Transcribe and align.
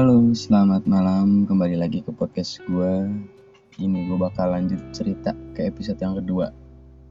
Halo, 0.00 0.32
selamat 0.32 0.88
malam. 0.88 1.44
Kembali 1.44 1.76
lagi 1.76 2.00
ke 2.00 2.08
podcast 2.08 2.64
gue. 2.64 3.04
Ini 3.76 4.08
gue 4.08 4.16
bakal 4.16 4.48
lanjut 4.56 4.80
cerita 4.96 5.36
ke 5.52 5.68
episode 5.68 6.00
yang 6.00 6.16
kedua 6.16 6.56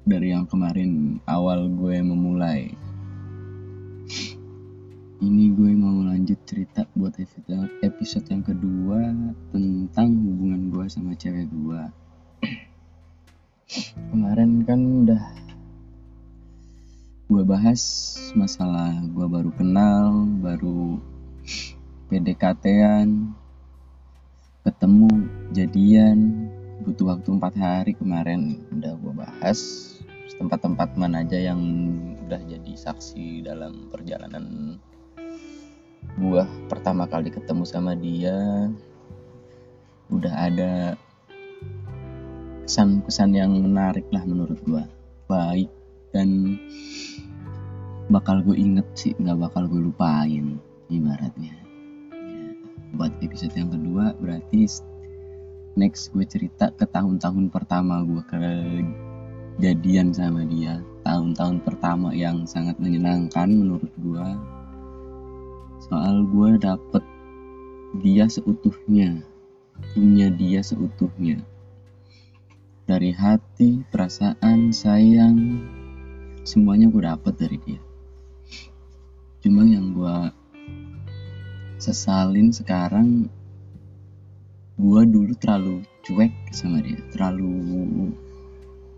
dari 0.09 0.34
yang 0.34 0.50
kemarin 0.50 1.21
awal 1.30 1.70
gue 1.70 2.02
memulai. 2.02 2.73
Ini 5.21 5.45
gue 5.54 5.71
mau 5.77 6.02
lanjut 6.02 6.41
cerita 6.49 6.89
buat 6.98 7.13
episode 7.86 8.25
yang 8.25 8.41
kedua 8.41 9.13
tentang 9.53 10.09
hubungan 10.26 10.73
gue 10.73 10.90
sama 10.90 11.13
cewek 11.13 11.45
gue. 11.45 11.81
Kemarin 14.09 14.66
kan 14.66 14.81
udah 15.05 15.23
gue 17.30 17.44
bahas 17.45 17.81
masalah 18.34 18.98
gue 19.13 19.27
baru 19.30 19.53
kenal, 19.53 20.26
baru 20.41 20.98
PDKT-an, 22.09 23.38
ketemu, 24.66 25.30
jadian, 25.54 26.50
butuh 26.81 27.13
waktu 27.13 27.30
empat 27.38 27.54
hari 27.54 27.94
kemarin 27.94 28.66
udah 28.73 28.98
gue 28.98 29.13
bahas. 29.13 29.59
Tempat-tempat 30.41 30.95
mana 30.95 31.22
aja 31.22 31.38
yang 31.38 31.62
udah 32.26 32.40
jadi 32.48 32.73
saksi 32.73 33.44
dalam 33.44 33.91
perjalanan 33.94 34.80
gue 36.17 36.44
pertama 36.66 37.05
kali 37.05 37.30
ketemu 37.30 37.64
sama 37.67 37.94
dia. 37.94 38.72
Udah 40.09 40.34
ada 40.50 40.98
kesan-kesan 42.66 43.38
yang 43.38 43.53
menarik 43.53 44.09
lah 44.09 44.26
menurut 44.26 44.58
gue 44.66 44.83
baik 45.30 45.70
dan 46.09 46.58
bakal 48.09 48.42
gue 48.42 48.58
inget 48.58 48.88
sih 48.98 49.14
nggak 49.14 49.38
bakal 49.45 49.70
gue 49.70 49.94
lupain 49.94 50.58
ibaratnya. 50.89 51.53
ya, 51.53 51.69
buat 52.95 53.14
episode 53.22 53.54
yang 53.54 53.70
kedua 53.70 54.18
berarti 54.18 54.66
next 55.78 56.09
gue 56.12 56.26
cerita 56.26 56.73
ke 56.73 56.90
tahun-tahun 56.90 57.54
pertama 57.54 58.02
gue 58.04 58.23
kejadian 59.59 60.16
sama 60.16 60.48
dia. 60.48 60.82
Tahun-tahun 61.06 61.66
pertama 61.66 62.14
yang 62.14 62.45
sangat 62.45 62.78
menyenangkan 62.78 63.50
menurut 63.50 63.92
gue 63.98 64.28
soal 65.80 66.28
gue 66.28 66.60
dapet 66.60 67.04
dia 68.04 68.28
seutuhnya 68.28 69.23
punya 69.95 70.28
dia 70.30 70.62
seutuhnya. 70.62 71.40
Dari 72.90 73.14
hati, 73.14 73.86
perasaan, 73.94 74.73
sayang, 74.73 75.38
semuanya 76.42 76.90
gue 76.90 77.02
dapet 77.06 77.34
dari 77.38 77.58
dia. 77.62 77.82
Cuma 79.40 79.64
yang 79.64 79.94
gue 79.94 80.17
sesalin 81.80 82.52
sekarang 82.52 83.31
gue 84.75 85.02
dulu 85.08 85.31
terlalu 85.39 85.88
cuek 86.03 86.31
sama 86.52 86.83
dia. 86.83 86.99
Terlalu 87.16 87.55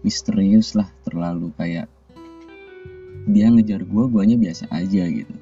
misterius 0.02 0.74
lah 0.74 0.90
terlalu 1.06 1.54
kayak 1.62 1.86
dia 3.30 3.54
ngejar 3.54 3.86
gue 3.86 4.04
guanya 4.10 4.34
biasa 4.34 4.66
aja 4.74 5.06
gitu. 5.06 5.36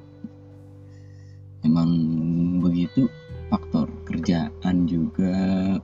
Emang 1.64 1.90
begitu 2.60 3.08
faktor 3.48 3.88
kerjaan 4.04 4.84
juga 4.84 5.80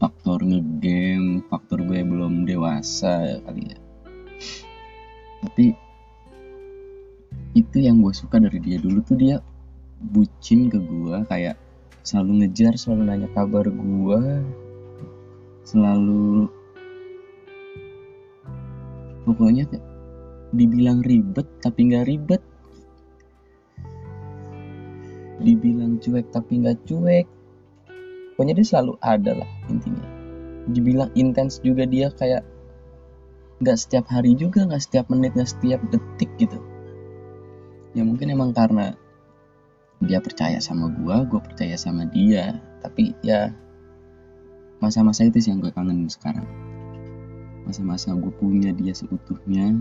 faktor 0.00 0.40
ngegame 0.40 1.44
faktor 1.52 1.84
gue 1.84 2.00
belum 2.00 2.48
dewasa 2.48 3.44
kali 3.44 3.76
ya. 3.76 3.78
Tapi 5.44 5.76
itu 7.54 7.76
yang 7.76 8.00
gue 8.00 8.12
suka 8.16 8.40
dari 8.40 8.56
dia. 8.60 8.80
Dulu 8.80 9.04
tuh 9.04 9.20
dia 9.20 9.36
bucin 10.12 10.68
ke 10.68 10.76
gue 10.76 11.16
kayak 11.28 11.56
selalu 12.04 12.44
ngejar 12.44 12.76
selalu 12.76 13.02
nanya 13.08 13.28
kabar 13.32 13.64
gue 13.64 14.20
selalu 15.64 16.52
pokoknya 19.24 19.64
dibilang 20.54 21.02
ribet 21.02 21.48
tapi 21.58 21.90
nggak 21.90 22.06
ribet. 22.06 22.42
Dibilang 25.42 25.98
cuek 25.98 26.30
tapi 26.30 26.62
nggak 26.62 26.78
cuek. 26.86 27.26
Pokoknya 28.34 28.54
dia 28.62 28.66
selalu 28.66 28.94
ada 29.02 29.32
lah 29.42 29.50
intinya. 29.66 30.06
Dibilang 30.70 31.10
intens 31.18 31.58
juga 31.60 31.84
dia 31.84 32.08
kayak 32.14 32.46
nggak 33.60 33.78
setiap 33.78 34.06
hari 34.08 34.38
juga 34.38 34.64
nggak 34.64 34.82
setiap 34.82 35.10
menit 35.10 35.34
nggak 35.34 35.50
setiap 35.50 35.80
detik 35.90 36.30
gitu. 36.38 36.58
Ya 37.94 38.06
mungkin 38.06 38.30
emang 38.30 38.54
karena 38.54 38.94
dia 40.04 40.20
percaya 40.20 40.60
sama 40.60 40.92
gue 40.92 41.16
gue 41.28 41.40
percaya 41.40 41.76
sama 41.76 42.04
dia. 42.08 42.60
Tapi 42.84 43.16
ya 43.24 43.50
masa-masa 44.78 45.24
itu 45.24 45.40
sih 45.40 45.50
yang 45.52 45.64
gue 45.64 45.72
kangen 45.72 46.06
sekarang. 46.06 46.46
Masa-masa 47.64 48.12
gue 48.12 48.32
punya 48.36 48.70
dia 48.76 48.92
seutuhnya 48.92 49.80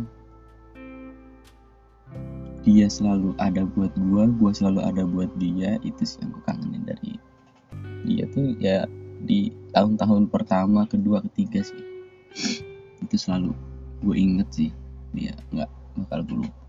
dia 2.63 2.87
selalu 2.87 3.35
ada 3.43 3.67
buat 3.67 3.91
gue 3.91 4.23
gue 4.39 4.51
selalu 4.55 4.79
ada 4.87 5.03
buat 5.03 5.27
dia 5.35 5.75
itu 5.83 5.99
sih 6.07 6.23
yang 6.23 6.31
gue 6.31 6.43
kangenin 6.47 6.83
dari 6.87 7.11
dia 8.07 8.23
tuh 8.31 8.55
ya 8.55 8.87
di 9.23 9.51
tahun-tahun 9.75 10.31
pertama 10.31 10.87
kedua 10.87 11.23
ketiga 11.31 11.63
sih. 11.63 11.83
Itu 13.03 13.15
selalu 13.19 13.51
gue 14.03 14.15
inget 14.15 14.47
sih 14.51 14.71
dia 15.11 15.35
nggak 15.51 15.71
bakal 15.99 16.23
gue 16.23 16.62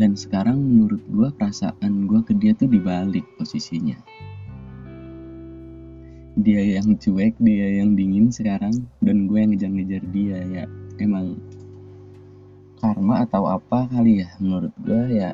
dan 0.00 0.16
sekarang 0.16 0.56
menurut 0.56 1.02
gue 1.12 1.28
perasaan 1.36 2.08
gue 2.08 2.20
ke 2.24 2.32
dia 2.36 2.56
tuh 2.56 2.68
dibalik 2.68 3.24
posisinya. 3.36 3.96
Dia 6.40 6.80
yang 6.80 6.96
cuek 6.96 7.36
dia 7.44 7.82
yang 7.82 7.92
dingin 7.92 8.32
sekarang 8.32 8.72
dan 9.04 9.28
gue 9.28 9.36
yang 9.36 9.52
ngejar-ngejar 9.52 10.02
dia 10.16 10.38
ya. 10.48 10.64
Emang 10.96 11.36
karma 12.80 13.28
atau 13.28 13.46
apa 13.46 13.86
kali 13.92 14.24
ya 14.24 14.28
menurut 14.42 14.74
gue 14.82 15.22
ya 15.22 15.30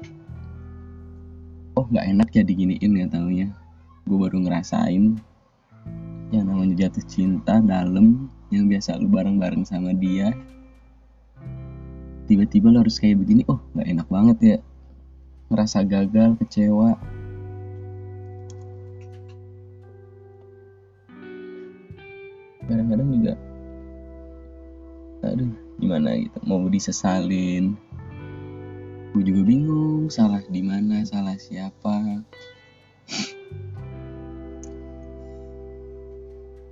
oh 1.79 1.87
nggak 1.87 2.07
enak 2.19 2.29
ya 2.35 2.43
diginiin 2.43 2.93
ya. 2.99 3.07
Taunya 3.07 3.47
gue 4.11 4.19
baru 4.19 4.43
ngerasain 4.43 5.21
yang 6.29 6.45
namanya 6.45 6.75
jatuh 6.87 7.05
cinta 7.09 7.63
dalam 7.63 8.29
yang 8.51 8.69
biasa 8.69 9.01
lu 9.01 9.09
bareng-bareng 9.09 9.65
sama 9.65 9.95
dia 9.97 10.35
tiba-tiba 12.29 12.69
lo 12.69 12.85
harus 12.85 13.01
kayak 13.01 13.25
begini 13.25 13.43
oh 13.49 13.57
nggak 13.73 13.89
enak 13.89 14.09
banget 14.13 14.39
ya. 14.45 14.59
Ngerasa 15.49 15.81
gagal 15.89 16.37
kecewa. 16.37 16.93
Kadang-kadang 22.69 23.09
juga 23.17 23.35
aduh 25.19 25.51
gimana 25.81 26.21
gitu 26.21 26.39
mau 26.45 26.69
disesalin. 26.69 27.75
Gue 29.17 29.25
juga 29.25 29.41
bingung 29.49 30.13
salah 30.13 30.45
di 30.53 30.61
mana 30.61 31.01
salah 31.09 31.41
siapa. 31.41 32.23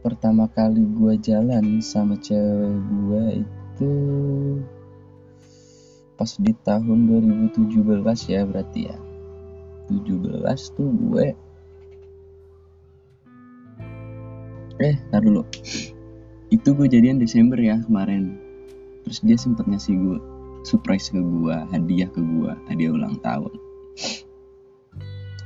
Pertama 0.04 0.46
kali 0.52 0.84
gue 0.84 1.18
jalan 1.18 1.82
sama 1.82 2.14
cewek 2.20 2.78
gue 2.86 3.24
itu 3.42 3.92
pas 6.16 6.32
di 6.40 6.52
tahun 6.64 7.04
2017 7.52 8.32
ya 8.32 8.48
berarti 8.48 8.88
ya. 8.88 8.96
17 9.92 10.74
tuh 10.74 10.88
gue. 10.88 11.26
Eh 14.80 14.96
tar 15.12 15.22
dulu. 15.22 15.44
Itu 16.48 16.72
gue 16.72 16.88
jadian 16.88 17.20
Desember 17.20 17.60
ya 17.60 17.78
kemarin. 17.84 18.40
Terus 19.04 19.20
dia 19.22 19.36
sempet 19.36 19.68
ngasih 19.68 19.94
gue 19.94 20.18
surprise 20.66 21.12
ke 21.12 21.20
gue 21.20 21.56
hadiah 21.70 22.10
ke 22.10 22.18
gue 22.18 22.52
hadiah 22.66 22.96
ulang 22.96 23.20
tahun. 23.20 23.52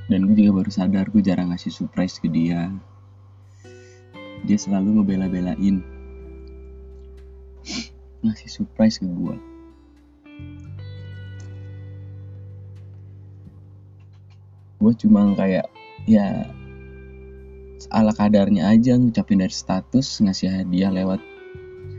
Dan 0.06 0.30
gue 0.30 0.38
juga 0.38 0.62
baru 0.62 0.70
sadar 0.70 1.10
gue 1.10 1.22
jarang 1.22 1.50
ngasih 1.50 1.74
surprise 1.74 2.22
ke 2.22 2.30
dia. 2.30 2.70
Dia 4.46 4.56
selalu 4.56 5.02
ngebela-belain. 5.02 5.82
Ngasih 8.24 8.48
surprise 8.48 8.96
ke 8.96 9.06
gue 9.06 9.49
gue 14.80 14.92
cuma 14.96 15.36
kayak 15.36 15.68
ya 16.08 16.48
ala 17.92 18.16
kadarnya 18.16 18.72
aja 18.72 18.96
ngucapin 18.96 19.44
dari 19.44 19.52
status 19.52 20.24
ngasih 20.24 20.48
hadiah 20.48 20.88
lewat 20.88 21.20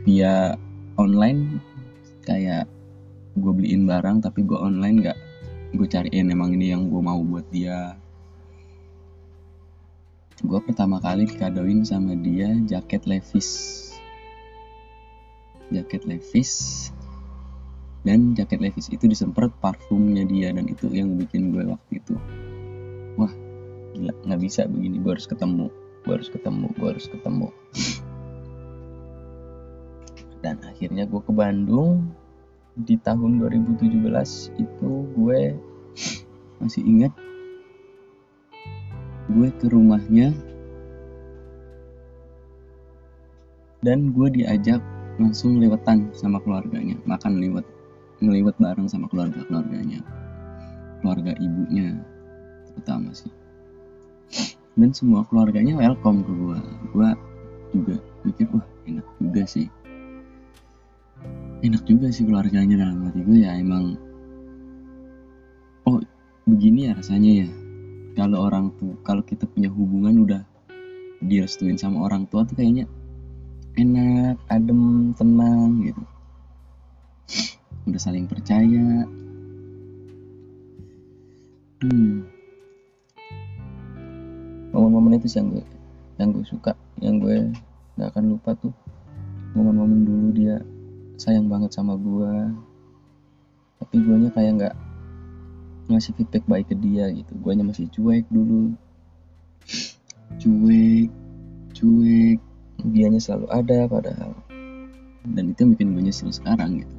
via 0.02 0.58
online. 0.98 1.62
Kayak 2.22 2.66
gue 3.38 3.52
beliin 3.54 3.86
barang 3.86 4.26
tapi 4.26 4.42
gue 4.42 4.58
online 4.58 4.96
nggak 4.98 5.18
gue 5.72 5.88
cariin 5.88 6.30
emang 6.30 6.54
ini 6.58 6.74
yang 6.74 6.90
gue 6.90 7.02
mau 7.02 7.22
buat 7.22 7.46
dia. 7.54 7.94
Gue 10.42 10.58
pertama 10.58 10.98
kali 10.98 11.30
dikadoin 11.30 11.86
sama 11.86 12.18
dia 12.18 12.50
jaket 12.66 13.06
Levi's. 13.06 13.50
Jaket 15.70 16.02
Levi's. 16.02 16.90
Dan 18.02 18.34
jaket 18.34 18.58
Levi's 18.58 18.90
itu 18.90 19.06
disemprot 19.06 19.54
parfumnya 19.62 20.26
dia 20.26 20.50
dan 20.50 20.66
itu 20.66 20.90
yang 20.90 21.14
bikin 21.14 21.54
gue 21.54 21.62
waktu 21.70 22.02
itu 22.02 22.18
wah 23.16 23.32
gila 23.92 24.12
nggak 24.24 24.40
bisa 24.40 24.68
begini. 24.68 25.00
Gue 25.00 25.18
harus 25.18 25.28
ketemu 25.28 25.68
gue 26.02 26.12
harus 26.18 26.30
ketemu 26.30 26.66
gue 26.74 26.88
harus 26.88 27.06
ketemu. 27.06 27.48
Dan 30.42 30.56
akhirnya 30.66 31.04
gue 31.06 31.20
ke 31.22 31.32
Bandung. 31.32 32.10
Di 32.72 32.96
tahun 32.96 33.36
2017 33.36 34.00
itu 34.56 34.90
gue 35.12 35.40
masih 36.56 36.82
ingat 36.88 37.12
gue 39.28 39.48
ke 39.60 39.66
rumahnya. 39.68 40.32
Dan 43.82 44.14
gue 44.14 44.28
diajak 44.30 44.80
langsung 45.20 45.60
lewetan 45.60 46.08
sama 46.16 46.40
keluarganya 46.40 46.96
makan 47.04 47.36
lewat 47.36 47.66
ngeliwet 48.22 48.56
bareng 48.56 48.88
sama 48.88 49.10
keluarga 49.12 49.44
keluarganya 49.44 50.00
keluarga 51.02 51.36
ibunya 51.36 52.00
terutama 52.72 53.12
sih. 53.12 53.32
Dan 54.72 54.90
semua 54.96 55.28
keluarganya 55.28 55.76
welcome 55.76 56.24
ke 56.24 56.32
gue 56.32 56.58
gue 56.96 57.08
juga 57.72 57.96
mikir 58.24 58.46
wah 58.52 58.64
enak 58.88 59.06
juga 59.20 59.42
sih. 59.44 59.66
Enak 61.62 61.82
juga 61.86 62.08
sih 62.08 62.24
keluarganya 62.24 62.88
dalam 62.88 63.04
hati 63.06 63.20
gue 63.22 63.38
ya 63.44 63.54
emang 63.54 64.00
oh 65.84 66.00
begini 66.48 66.88
ya 66.88 66.96
rasanya 66.96 67.46
ya. 67.46 67.48
Kalau 68.12 68.44
orang 68.44 68.72
tuh 68.76 68.96
kalau 69.04 69.24
kita 69.24 69.44
punya 69.48 69.72
hubungan 69.72 70.24
udah 70.24 70.42
direstuin 71.22 71.78
sama 71.78 72.02
orang 72.08 72.26
tua 72.28 72.42
tuh 72.44 72.58
kayaknya 72.58 72.88
enak 73.76 74.36
adem 74.52 75.12
tenang 75.16 75.84
gitu. 75.84 76.02
Udah 77.88 78.00
saling 78.00 78.28
percaya. 78.28 79.04
Hmm. 81.82 82.31
Momen-momen 84.72 85.20
itu 85.20 85.28
sih 85.28 85.38
yang 85.38 85.52
gue 85.52 85.64
yang 86.16 86.28
gue 86.32 86.44
suka 86.48 86.72
yang 86.98 87.20
gue 87.20 87.52
nggak 87.96 88.08
akan 88.16 88.24
lupa 88.32 88.56
tuh. 88.56 88.72
Momen-momen 89.52 90.08
dulu 90.08 90.28
dia 90.32 90.56
sayang 91.20 91.46
banget 91.46 91.76
sama 91.76 91.94
gue 92.00 92.32
tapi 93.78 94.00
gue 94.00 94.16
nya 94.16 94.30
kayak 94.32 94.52
nggak 94.56 94.74
ngasih 95.92 96.16
feedback 96.16 96.44
baik 96.48 96.72
ke 96.72 96.76
dia 96.80 97.12
gitu. 97.12 97.36
Gue 97.36 97.52
nya 97.52 97.64
masih 97.68 97.86
cuek 97.92 98.24
dulu. 98.32 98.72
Cuek 100.40 101.12
cuek. 101.76 102.38
Dianya 102.82 103.20
selalu 103.20 103.46
ada 103.52 103.78
padahal. 103.86 104.32
Dan 105.22 105.54
itu 105.54 105.62
yang 105.62 105.70
bikin 105.76 105.88
gue 105.94 106.02
nyesel 106.08 106.32
sekarang 106.32 106.82
gitu. 106.82 106.96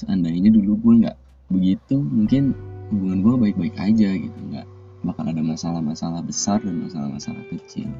Seandainya 0.00 0.50
dulu 0.50 0.80
gue 0.80 0.94
nggak 1.06 1.18
begitu 1.52 2.00
mungkin 2.00 2.56
hubungan 2.88 3.18
gue 3.20 3.34
baik-baik 3.48 3.76
aja 3.76 4.08
gitu. 4.16 4.38
Nggak 4.48 4.66
bakal 5.02 5.28
ada 5.28 5.42
masalah-masalah 5.42 6.22
besar 6.22 6.62
dan 6.62 6.82
masalah-masalah 6.82 7.42
kecil. 7.50 7.90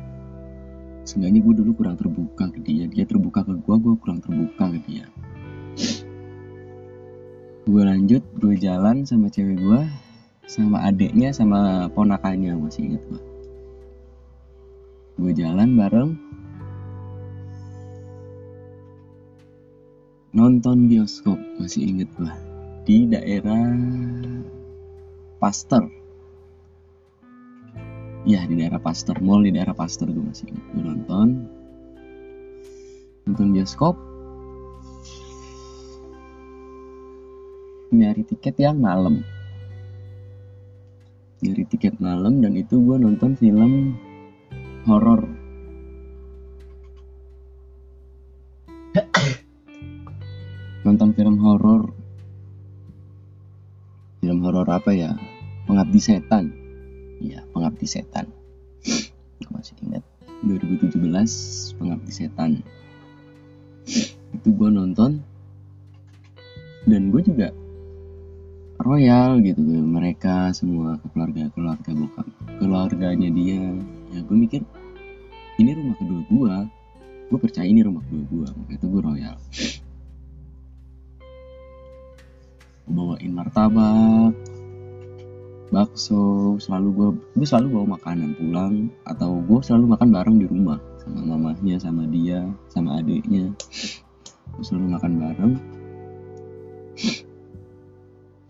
Seenggaknya 1.03 1.43
gue 1.43 1.55
dulu 1.59 1.71
kurang 1.83 1.99
terbuka 1.99 2.51
ke 2.55 2.63
dia. 2.63 2.87
Dia 2.87 3.05
terbuka 3.07 3.43
ke 3.43 3.59
gue 3.59 3.77
gue 3.79 3.95
kurang 3.99 4.23
terbuka 4.23 4.71
ke 4.71 4.79
dia. 4.87 5.05
Gue 7.67 7.83
lanjut 7.83 8.23
gue 8.39 8.55
jalan 8.59 9.07
sama 9.07 9.31
cewek 9.31 9.59
gue 9.59 9.81
sama 10.51 10.83
adiknya 10.83 11.31
sama 11.31 11.87
ponakannya 11.95 12.59
masih 12.59 12.93
inget 12.93 13.03
gue 13.07 13.23
gue 15.23 15.33
jalan 15.39 15.79
bareng. 15.79 16.11
Nonton 20.33 20.89
bioskop 20.89 21.37
masih 21.61 21.87
inget 21.93 22.09
gua. 22.17 22.33
Di 22.83 23.07
daerah 23.07 23.71
Pasteur 25.39 26.02
ya 28.23 28.47
di 28.47 28.55
daerah 28.55 28.79
Pasteur 28.79 29.19
mall 29.19 29.43
di 29.43 29.51
daerah 29.51 29.75
Pasteur 29.75 30.11
gue 30.11 30.23
masih 30.23 30.47
nonton. 30.79 31.47
Nonton 33.27 33.49
bioskop. 33.55 33.99
Nyari 37.93 38.23
tiket 38.25 38.57
yang 38.63 38.81
malam. 38.81 39.21
Nyari 41.43 41.65
tiket 41.67 41.99
malam 41.99 42.41
dan 42.41 42.55
itu 42.55 42.79
gue 42.79 42.97
nonton 42.99 43.35
film 43.35 43.99
horor. 44.87 45.27
Nonton 50.87 51.11
film 51.15 51.37
horor. 51.43 51.91
Film 54.23 54.39
horor 54.47 54.67
apa 54.71 54.91
ya? 54.95 55.11
Pengabdi 55.67 56.01
setan 56.03 56.62
iya 57.23 57.41
pengabdi 57.55 57.87
setan. 57.87 58.27
Masih 59.55 59.79
ingat 59.87 60.03
2017 60.43 60.99
pengabdi 61.79 62.13
setan. 62.13 62.51
Itu 64.35 64.49
gue 64.51 64.69
nonton 64.75 65.23
dan 66.83 67.15
gue 67.15 67.23
juga 67.23 67.55
royal 68.83 69.39
gitu 69.47 69.63
mereka 69.87 70.51
semua 70.51 70.99
keluarga 71.15 71.47
keluarga 71.55 71.91
bokap 71.95 72.27
keluarganya 72.59 73.31
dia. 73.31 73.63
Ya 74.11 74.21
gue 74.27 74.37
mikir 74.37 74.67
ini 75.63 75.71
rumah 75.79 75.95
kedua 75.95 76.21
gue 76.27 76.57
gue 77.31 77.39
percaya 77.39 77.65
ini 77.71 77.87
rumah 77.87 78.03
kedua 78.11 78.27
gue 78.27 78.47
makanya 78.51 78.79
itu 78.83 78.87
gue 78.91 79.03
royal. 79.03 79.37
Bawain 82.91 83.33
martabak 83.33 84.52
bakso 85.73 86.55
selalu 86.61 86.89
gue 86.93 87.09
gue 87.41 87.47
selalu 87.49 87.81
bawa 87.81 87.97
makanan 87.97 88.37
pulang 88.37 88.75
atau 89.09 89.41
gue 89.41 89.59
selalu 89.65 89.97
makan 89.97 90.09
bareng 90.13 90.37
di 90.37 90.47
rumah 90.47 90.77
sama 91.01 91.21
mamahnya 91.25 91.81
sama 91.81 92.05
dia 92.13 92.45
sama 92.69 93.01
adiknya. 93.01 93.49
Gue 94.53 94.65
selalu 94.69 94.87
makan 95.01 95.13
bareng. 95.17 95.55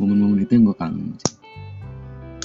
Momen-momen 0.03 0.43
itu 0.43 0.59
yang 0.59 0.67
gue 0.67 0.77
kangen 0.77 1.15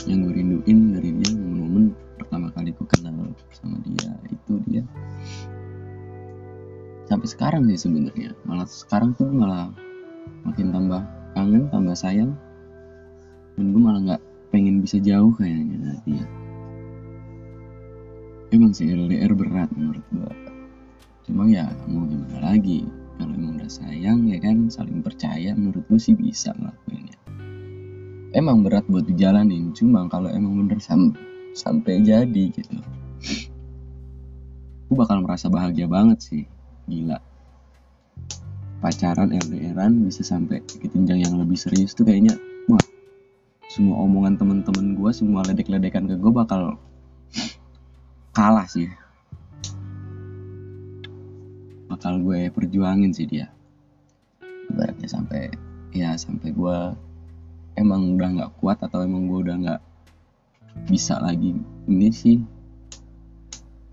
yang 0.07 0.23
gue 0.23 0.33
rinduin 0.39 0.79
dari 0.95 1.09
dia 1.19 1.35
momen-momen 1.35 1.91
pertama 2.15 2.47
kali 2.55 2.71
gue 2.71 2.87
kenal 2.87 3.33
sama 3.49 3.81
dia 3.81 4.13
itu 4.29 4.53
dia. 4.69 4.83
Sampai 7.09 7.27
sekarang 7.27 7.65
sih 7.71 7.81
sebenarnya. 7.81 8.37
Malah 8.45 8.69
sekarang 8.69 9.17
tuh 9.17 9.25
malah 9.25 9.73
makin 10.45 10.69
tambah 10.69 11.01
kangen 11.33 11.65
tambah 11.73 11.95
sayang. 11.97 12.37
Dan 13.57 13.73
gue 13.73 13.81
malah 13.81 14.01
nggak 14.05 14.21
pengen 14.49 14.79
bisa 14.79 14.97
jauh 14.99 15.33
kayaknya 15.35 15.77
dari 15.81 16.01
dia 16.07 16.25
emang 18.51 18.71
sih 18.71 18.87
LDR 18.87 19.35
berat 19.35 19.69
menurut 19.75 20.03
gue 20.11 20.31
cuma 21.27 21.43
ya 21.51 21.67
mau 21.91 22.07
gimana 22.07 22.39
lagi? 22.55 22.87
Kalau 23.17 23.33
emang 23.35 23.59
udah 23.59 23.67
sayang 23.67 24.29
ya 24.31 24.39
kan 24.39 24.71
saling 24.71 25.03
percaya 25.03 25.51
menurut 25.57 25.83
gue 25.91 25.99
sih 25.99 26.15
bisa 26.15 26.55
ngelakuinnya. 26.55 27.19
Emang 28.31 28.63
berat 28.63 28.87
buat 28.87 29.03
dijalanin 29.03 29.75
cuma 29.75 30.07
kalau 30.07 30.31
emang 30.31 30.55
bener 30.55 30.79
sam 30.79 31.11
sampai 31.51 31.99
jadi 32.05 32.43
gitu. 32.53 32.79
Gue 34.87 34.95
bakal 34.95 35.19
merasa 35.25 35.51
bahagia 35.51 35.89
banget 35.89 36.23
sih. 36.23 36.43
Gila. 36.87 37.19
Pacaran 38.79 39.35
LDRan 39.35 40.07
bisa 40.07 40.23
sampai 40.23 40.63
ke 40.63 40.87
jenjang 40.87 41.27
yang 41.27 41.35
lebih 41.41 41.57
serius 41.59 41.91
tuh 41.97 42.07
kayaknya 42.07 42.37
semua 43.77 44.01
omongan 44.01 44.41
temen-temen 44.41 44.97
gue 44.97 45.11
semua 45.13 45.45
ledek-ledekan 45.45 46.09
ke 46.09 46.17
gue 46.17 46.33
bakal 46.33 46.81
kalah 48.33 48.65
sih. 48.65 48.89
Bakal 51.85 52.25
gue 52.25 52.49
perjuangin 52.49 53.13
sih 53.13 53.29
dia. 53.29 53.53
Ibaratnya 54.73 55.05
sampai 55.05 55.53
ya 55.93 56.17
sampai 56.17 56.57
gue 56.57 56.77
emang 57.77 58.17
udah 58.17 58.29
nggak 58.41 58.51
kuat 58.57 58.81
atau 58.81 59.05
emang 59.05 59.29
gue 59.29 59.45
udah 59.45 59.55
nggak 59.61 59.81
bisa 60.89 61.21
lagi 61.21 61.53
ini 61.85 62.09
sih 62.09 62.41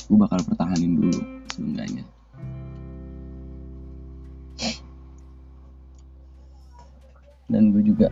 gue 0.09 0.17
bakal 0.17 0.41
pertahanin 0.49 0.97
dulu 0.97 1.21
seenggaknya. 1.53 2.09
Dan 7.53 7.69
gue 7.77 7.85
juga 7.85 8.09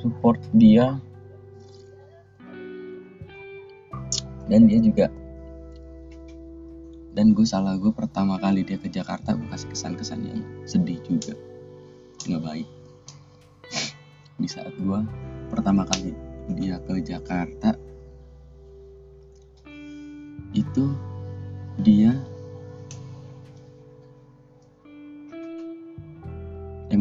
support 0.00 0.40
dia. 0.54 0.98
Dan 4.48 4.64
dia 4.64 4.80
juga 4.80 5.12
dan 7.18 7.34
gue 7.34 7.42
salah 7.42 7.74
gue 7.74 7.90
pertama 7.90 8.38
kali 8.38 8.62
dia 8.62 8.78
ke 8.78 8.86
Jakarta 8.86 9.34
gue 9.34 9.50
kasih 9.50 9.74
kesan-kesan 9.74 10.22
yang 10.22 10.40
sedih 10.62 11.02
juga. 11.02 11.34
Nggak 12.30 12.42
baik. 12.46 12.68
Di 14.38 14.46
saat 14.46 14.70
gue 14.78 15.00
pertama 15.50 15.82
kali 15.82 16.14
dia 16.54 16.78
ke 16.78 17.02
Jakarta 17.02 17.74
itu 20.54 20.94
dia 21.82 22.14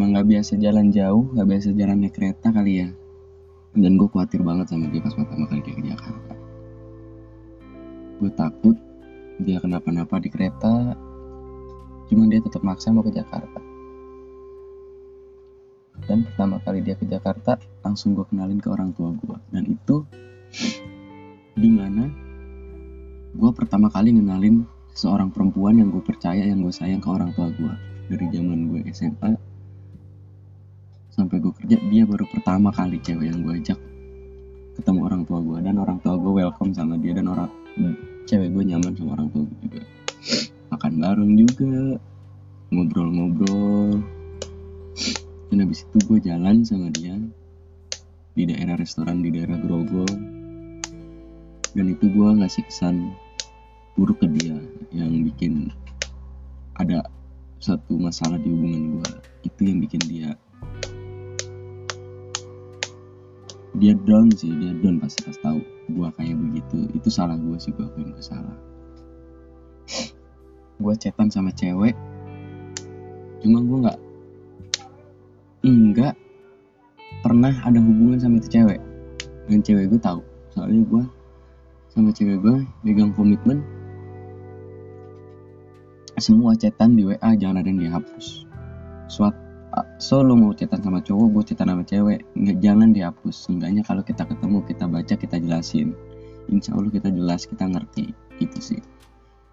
biasa 0.06 0.62
jalan 0.62 0.94
jauh 0.94 1.34
nggak 1.34 1.48
biasa 1.48 1.74
jalan 1.74 1.98
naik 2.06 2.13
kereta 2.13 2.54
kali 2.54 2.86
ya. 2.86 2.89
Dan 3.77 3.98
gue 3.98 4.10
khawatir 4.10 4.42
banget 4.46 4.70
sama 4.70 4.89
dia 4.89 5.01
pas 5.01 5.13
pertama 5.13 5.46
kali 5.50 5.62
dia 5.66 5.74
ke 5.74 5.84
Jakarta. 5.86 6.34
Gue 8.18 8.32
takut 8.34 8.77
dia 9.38 9.58
kenapa-napa 9.62 10.18
di 10.18 10.30
kereta 10.34 10.98
cuman 12.08 12.27
dia 12.32 12.42
tetap 12.42 12.62
maksa 12.66 12.94
mau 12.94 13.06
ke 13.06 13.13
Jakarta. 13.13 13.62
Dan 16.08 16.24
pertama 16.24 16.62
kali 16.62 16.86
dia 16.86 16.96
ke 16.96 17.06
Jakarta 17.10 17.58
langsung 17.82 18.13
gue 18.13 18.25
kenalin 18.30 18.62
ke 18.62 18.70
orang 18.70 18.94
tua 18.94 19.12
gue 19.18 19.38
dan 19.50 19.63
itu 19.66 20.06
di 21.62 21.70
mana 21.74 22.08
gue 23.34 23.51
pertama 23.54 23.89
kali 23.89 24.13
ngenalin 24.13 24.63
seorang 24.98 25.30
perempuan 25.30 25.77
yang 25.77 25.94
gue 25.94 26.01
percaya 26.01 26.42
yang 26.42 26.66
gue 26.66 26.74
sayang 26.74 27.01
ke 27.04 27.10
orang 27.10 27.34
tua 27.38 27.54
gue 27.54 27.74
dari 28.08 28.25
zaman 28.34 28.72
gue 28.72 28.82
SMA 28.94 29.47
dia 31.67 32.03
baru 32.07 32.24
pertama 32.31 32.71
kali 32.71 33.03
cewek 33.03 33.27
yang 33.27 33.43
gue 33.43 33.59
ajak 33.59 33.79
ketemu 34.77 35.09
orang 35.09 35.25
tua 35.25 35.41
gue 35.41 35.57
dan 35.65 35.75
orang 35.81 35.97
tua 36.05 36.13
gue 36.15 36.31
welcome 36.38 36.71
sama 36.71 36.95
dia. 37.01 37.17
Dan 37.17 37.27
orang 37.33 37.50
cewek 38.29 38.53
gue 38.53 38.63
nyaman 38.63 38.93
sama 38.93 39.17
orang 39.17 39.27
tua 39.33 39.43
gue 39.43 39.57
juga. 39.65 39.81
Makan 40.71 40.93
bareng 41.01 41.33
juga. 41.33 41.75
Ngobrol-ngobrol. 42.71 44.00
Dan 45.50 45.57
habis 45.63 45.83
itu 45.83 45.97
gue 46.05 46.19
jalan 46.21 46.62
sama 46.62 46.93
dia 46.93 47.17
di 48.38 48.43
daerah 48.45 48.77
restoran 48.77 49.25
di 49.25 49.33
daerah 49.33 49.57
Grogol. 49.57 50.07
Dan 51.74 51.86
itu 51.89 52.05
gue 52.07 52.29
ngasih 52.38 52.63
kesan 52.69 53.12
buruk 53.97 54.21
ke 54.21 54.27
dia 54.29 54.53
yang 54.93 55.25
bikin 55.25 55.74
ada 56.77 57.01
satu 57.57 57.97
masalah 57.97 58.38
di 58.38 58.53
hubungan 58.53 59.01
gue 59.01 59.09
itu 59.50 59.62
yang 59.65 59.81
bikin 59.81 60.01
dia 60.05 60.29
dia 63.77 63.93
down 64.05 64.34
sih 64.34 64.50
dia 64.57 64.74
down 64.81 64.98
pasti 64.98 65.22
pas 65.25 65.38
tahu 65.41 65.60
gue 65.93 66.07
kayak 66.17 66.38
begitu. 66.38 66.77
Itu 66.98 67.10
salah 67.13 67.38
gue 67.38 67.57
sih 67.62 67.72
gue 67.74 67.86
akuin 67.86 68.12
gue 68.12 68.25
salah. 68.25 68.57
Gue 70.77 70.93
chatan 70.98 71.29
sama 71.29 71.53
cewek. 71.53 71.96
Cuma 73.41 73.62
gue 73.62 73.77
nggak 73.88 74.00
nggak 75.67 76.15
pernah 77.22 77.53
ada 77.65 77.79
hubungan 77.79 78.19
sama 78.19 78.41
itu 78.41 78.50
cewek. 78.62 78.81
Dan 79.48 79.63
cewek 79.63 79.93
gue 79.93 80.01
tahu. 80.01 80.19
Soalnya 80.51 80.84
gue 80.86 81.03
sama 81.93 82.10
cewek 82.13 82.38
gue 82.43 82.55
megang 82.86 83.13
komitmen 83.15 83.63
semua 86.17 86.57
chatan 86.57 86.98
di 86.98 87.05
WA 87.05 87.38
jangan 87.38 87.62
ada 87.62 87.69
yang 87.69 87.81
dihapus. 87.81 88.50
Suat 89.05 89.34
so 89.98 90.22
lo 90.22 90.38
mau 90.38 90.53
chatan 90.53 90.79
sama 90.81 91.01
cowok 91.03 91.27
gue 91.34 91.43
chatan 91.53 91.74
sama 91.74 91.84
cewek. 91.84 92.24
Nggak 92.38 92.57
jangan 92.63 92.89
dihapus. 92.96 93.36
Seenggaknya 93.48 93.81
kalau 93.84 94.01
kita 94.01 94.24
ketemu 94.25 94.57
kita 94.65 94.86
baca 94.88 95.13
kita 95.17 95.36
jelasin. 95.41 95.98
Insya 96.48 96.77
Allah 96.77 96.91
kita 96.93 97.10
jelas 97.12 97.46
kita 97.46 97.65
ngerti. 97.67 98.13
Itu 98.39 98.57
sih. 98.62 98.81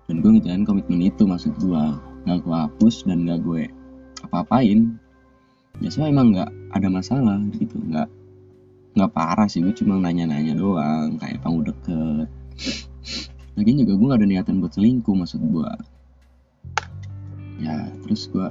Dan 0.06 0.20
gue 0.20 0.30
ngejalanin 0.38 0.68
komitmen 0.68 1.00
itu 1.02 1.24
maksud 1.24 1.56
gue 1.58 1.84
nggak 2.24 2.38
gue 2.44 2.56
hapus 2.56 3.08
dan 3.08 3.24
nggak 3.24 3.40
gue 3.42 3.68
apa-apain. 4.28 4.96
Ya 5.82 5.88
so 5.90 6.06
emang 6.06 6.32
nggak 6.32 6.50
ada 6.76 6.88
masalah 6.92 7.40
gitu. 7.56 7.76
Nggak 7.80 8.08
nggak 8.94 9.10
parah 9.10 9.48
sih. 9.50 9.64
Gue 9.64 9.74
cuma 9.74 9.98
nanya-nanya 9.98 10.54
doang 10.54 11.18
kayak 11.18 11.42
kamu 11.42 11.72
deket 11.72 12.28
lagian 13.54 13.86
juga 13.86 13.92
gue 13.94 14.06
gak 14.10 14.20
ada 14.20 14.28
niatan 14.28 14.58
buat 14.58 14.72
selingkuh 14.74 15.14
maksud 15.14 15.40
gue 15.42 15.70
ya 17.62 17.86
terus 18.02 18.26
gue 18.34 18.48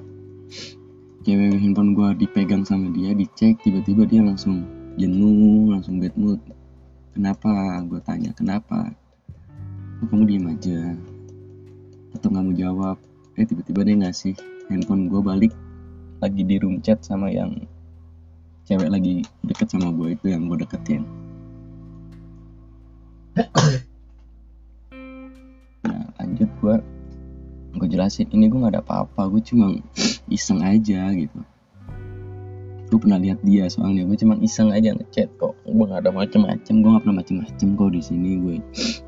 cewek 1.24 1.56
handphone 1.56 1.96
gue 1.96 2.28
dipegang 2.28 2.68
sama 2.68 2.92
dia 2.92 3.16
dicek 3.16 3.56
tiba-tiba 3.64 4.04
dia 4.04 4.20
langsung 4.20 4.68
jenuh 5.00 5.72
langsung 5.72 5.98
bad 6.04 6.14
mood. 6.20 6.40
Kenapa? 7.16 7.80
Gue 7.88 8.04
tanya 8.04 8.36
kenapa? 8.36 8.92
Oh, 10.04 10.08
kamu 10.12 10.24
diem 10.28 10.46
aja. 10.52 10.80
Atau 12.12 12.28
nggak 12.28 12.44
mau 12.44 12.56
jawab. 12.56 12.98
Eh 13.40 13.48
tiba-tiba 13.48 13.88
dia 13.88 13.96
ngasih 14.04 14.36
handphone 14.68 15.08
gue 15.08 15.22
balik 15.24 15.54
lagi 16.20 16.44
di 16.44 16.56
room 16.60 16.84
chat 16.84 17.00
sama 17.04 17.32
yang 17.32 17.56
cewek 18.64 18.88
lagi 18.88 19.24
deket 19.44 19.68
sama 19.72 19.92
gue 19.92 20.16
itu 20.16 20.32
yang 20.32 20.48
gue 20.48 20.64
deketin 20.64 21.03
jelasin 28.04 28.28
ini 28.36 28.52
gue 28.52 28.60
gak 28.60 28.76
ada 28.76 28.84
apa-apa 28.84 29.32
gue 29.32 29.42
cuma 29.48 29.80
iseng 30.28 30.60
aja 30.60 31.08
gitu. 31.16 31.40
Gue 32.92 33.00
pernah 33.00 33.16
lihat 33.16 33.40
dia 33.48 33.72
soalnya 33.72 34.04
gue 34.04 34.20
cuma 34.20 34.36
iseng 34.44 34.76
aja 34.76 34.92
ngechat 34.92 35.32
kok. 35.40 35.56
Gue 35.64 35.86
gak 35.88 36.04
ada 36.04 36.12
macem-macem 36.12 36.84
gue 36.84 36.90
gak 36.92 37.04
pernah 37.08 37.24
macem-macem 37.24 37.68
kok 37.80 37.90
di 37.96 38.02
sini 38.04 38.30
gue 38.44 38.56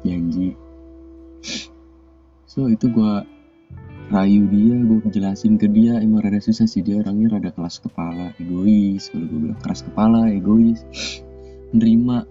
janji. 0.07 0.55
So 2.47 2.71
itu 2.71 2.87
gue 2.87 3.13
rayu 4.15 4.47
dia 4.47 4.79
gue 4.79 5.11
jelasin 5.11 5.59
ke 5.59 5.67
dia 5.67 5.99
emang 5.99 6.23
rada 6.23 6.39
susah 6.39 6.63
sih 6.63 6.79
dia 6.79 7.03
orangnya 7.03 7.35
rada 7.35 7.51
keras 7.51 7.83
kepala 7.83 8.31
egois. 8.39 9.11
Kalau 9.11 9.27
gue 9.27 9.39
bilang 9.43 9.59
keras 9.59 9.83
kepala 9.83 10.31
egois. 10.31 10.87
Menerima 11.75 12.23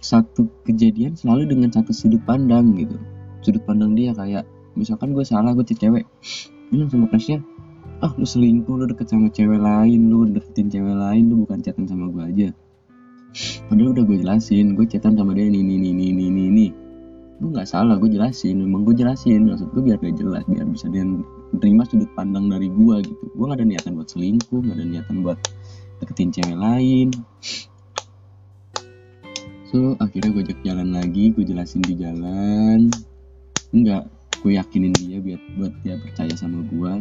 satu 0.00 0.48
kejadian 0.64 1.20
selalu 1.20 1.52
dengan 1.52 1.68
satu 1.68 1.92
sudut 1.92 2.24
pandang 2.24 2.72
gitu. 2.80 2.96
Sudut 3.44 3.60
pandang 3.68 3.92
dia 3.92 4.16
kayak 4.16 4.48
misalkan 4.78 5.10
gue 5.12 5.26
salah 5.26 5.52
gue 5.52 5.66
cewek. 5.66 6.06
Bilang 6.70 6.88
sama 6.88 7.10
crushnya 7.10 7.42
ah 7.98 8.14
lu 8.14 8.22
selingkuh 8.22 8.78
lu 8.78 8.84
deket 8.86 9.10
sama 9.10 9.26
cewek 9.26 9.58
lain 9.58 10.06
lu 10.06 10.30
deketin 10.30 10.70
cewek 10.70 10.94
lain 10.94 11.26
lu 11.26 11.42
bukan 11.42 11.58
chatan 11.58 11.90
sama 11.90 12.06
gue 12.14 12.22
aja. 12.22 12.48
Padahal 13.66 13.90
udah 13.92 14.04
gue 14.06 14.16
jelasin 14.22 14.78
gue 14.78 14.86
chatan 14.86 15.18
sama 15.18 15.34
dia 15.34 15.50
ini 15.50 15.66
ini 15.66 15.74
ini 15.82 15.90
ini 16.14 16.24
ini 16.30 16.42
ini 16.46 16.66
gue 17.38 17.54
nggak 17.54 17.70
salah 17.70 17.98
gue 17.98 18.10
jelasin 18.10 18.62
memang 18.62 18.86
gue 18.86 18.94
jelasin. 18.94 19.50
Maksud 19.50 19.74
gue 19.74 19.82
biar 19.82 19.98
gak 19.98 20.14
jelas 20.14 20.46
biar 20.46 20.66
bisa 20.70 20.86
dia 20.94 21.02
terima 21.58 21.82
sudut 21.90 22.10
pandang 22.14 22.46
dari 22.46 22.70
gue 22.70 22.96
gitu. 23.02 23.24
Gue 23.34 23.44
gak 23.50 23.58
ada 23.58 23.66
niatan 23.66 23.98
buat 23.98 24.08
selingkuh 24.14 24.60
gak 24.62 24.76
ada 24.78 24.86
niatan 24.86 25.16
buat 25.26 25.38
deketin 25.98 26.30
cewek 26.30 26.54
lain. 26.54 27.10
So 29.74 29.98
akhirnya 29.98 30.30
gue 30.38 30.42
ajak 30.46 30.60
jalan 30.62 30.94
lagi 30.94 31.34
gue 31.34 31.42
jelasin 31.42 31.82
di 31.82 31.98
jalan. 31.98 32.94
Enggak 33.74 34.06
gue 34.44 34.52
yakinin 34.54 34.94
dia 34.94 35.18
biar 35.18 35.40
buat 35.58 35.72
dia 35.82 35.98
percaya 35.98 36.32
sama 36.38 36.62
gue 36.66 36.92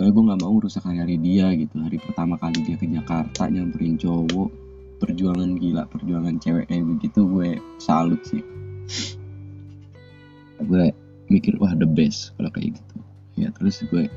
soalnya 0.00 0.16
gue 0.16 0.26
nggak 0.32 0.40
mau 0.40 0.56
rusak 0.56 0.80
hari-hari 0.80 1.20
dia 1.20 1.52
gitu. 1.52 1.76
Hari 1.76 2.00
pertama 2.00 2.40
kali 2.40 2.64
dia 2.64 2.80
ke 2.80 2.88
Jakarta 2.88 3.52
nyamperin 3.52 4.00
cowok 4.00 4.48
perjuangan 4.96 5.60
gila 5.60 5.84
perjuangan 5.92 6.40
cewek 6.40 6.72
kayak 6.72 6.88
begitu 6.88 7.20
gue 7.28 7.60
salut 7.76 8.16
sih. 8.24 8.40
Gue 10.64 10.88
mikir 11.28 11.60
wah 11.60 11.76
the 11.76 11.84
best 11.84 12.32
kalau 12.40 12.48
kayak 12.48 12.80
gitu. 12.80 12.96
Ya 13.36 13.52
terus 13.52 13.84
gue 13.92 14.08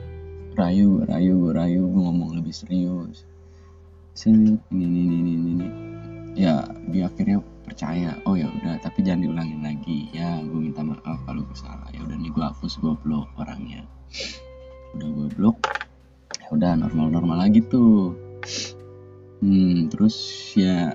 rayu 0.55 1.03
rayu 1.03 1.33
gue 1.35 1.51
rayu 1.51 1.83
gue 1.83 1.99
ngomong 1.99 2.39
lebih 2.39 2.55
serius. 2.55 3.27
Ini 4.23 4.55
ini 4.71 4.85
ini 4.87 5.15
ini, 5.19 5.31
ini. 5.35 5.67
ya 6.39 6.63
dia 6.95 7.11
akhirnya 7.11 7.43
percaya 7.63 8.19
oh 8.27 8.35
ya 8.35 8.51
udah 8.51 8.77
tapi 8.83 9.01
jangan 9.01 9.23
diulangin 9.23 9.61
lagi. 9.63 10.11
Ya 10.11 10.39
gue 10.43 10.59
minta 10.59 10.83
maaf 10.83 11.23
kalau 11.23 11.41
gue 11.47 11.57
salah. 11.57 11.87
Ya 11.95 12.03
udah 12.03 12.15
nih 12.19 12.29
gue 12.29 12.43
hapus 12.43 12.79
gue 12.83 12.93
blok 13.01 13.27
orangnya. 13.39 13.87
Udah 14.99 15.07
gue 15.09 15.27
blok 15.39 15.57
ya 16.43 16.47
udah 16.51 16.71
normal 16.77 17.07
normal 17.09 17.37
lagi 17.47 17.63
tuh. 17.65 18.13
Hmm 19.43 19.87
terus 19.87 20.15
ya 20.55 20.91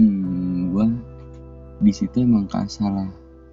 hmm, 0.00 0.72
gue 0.72 0.86
di 1.80 1.92
situ 1.92 2.24
emang 2.24 2.48
salah 2.68 3.08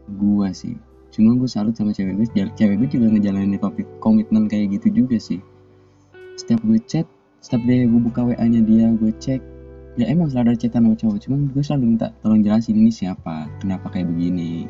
gue 0.07 0.47
sih. 0.55 0.75
Cuma 1.11 1.35
gue 1.35 1.49
salut 1.49 1.75
sama 1.75 1.91
cewek 1.91 2.19
gue 2.19 2.27
cewek 2.55 2.75
gue 2.79 2.89
juga 2.89 3.07
ngejalanin 3.11 3.59
komitmen 3.99 4.47
kayak 4.47 4.79
gitu 4.79 5.03
juga 5.03 5.19
sih. 5.19 5.43
Setiap 6.39 6.63
gue 6.63 6.79
chat 6.87 7.07
setiap 7.41 7.63
dia 7.63 7.85
gue 7.85 8.01
buka 8.01 8.27
wa 8.27 8.35
nya 8.35 8.61
dia 8.65 8.91
gue 8.91 9.11
cek 9.23 9.41
ya 9.97 10.05
emang 10.13 10.29
selalu 10.29 10.53
ada 10.53 10.59
chatan 10.61 10.85
sama 10.85 10.95
cowok 10.95 11.17
cuman 11.25 11.39
gue 11.49 11.63
selalu 11.65 11.83
minta 11.97 12.13
tolong 12.21 12.45
jelasin 12.45 12.77
ini 12.77 12.93
siapa 12.93 13.49
kenapa 13.57 13.89
kayak 13.89 14.13
begini. 14.13 14.69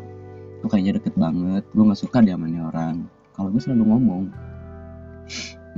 Gue 0.64 0.70
kayaknya 0.72 1.04
deket 1.04 1.14
banget 1.20 1.64
gue 1.76 1.84
nggak 1.84 2.00
suka 2.00 2.24
diamani 2.24 2.64
orang. 2.64 3.12
Kalau 3.36 3.52
gue 3.52 3.60
selalu 3.60 3.84
ngomong 3.92 4.24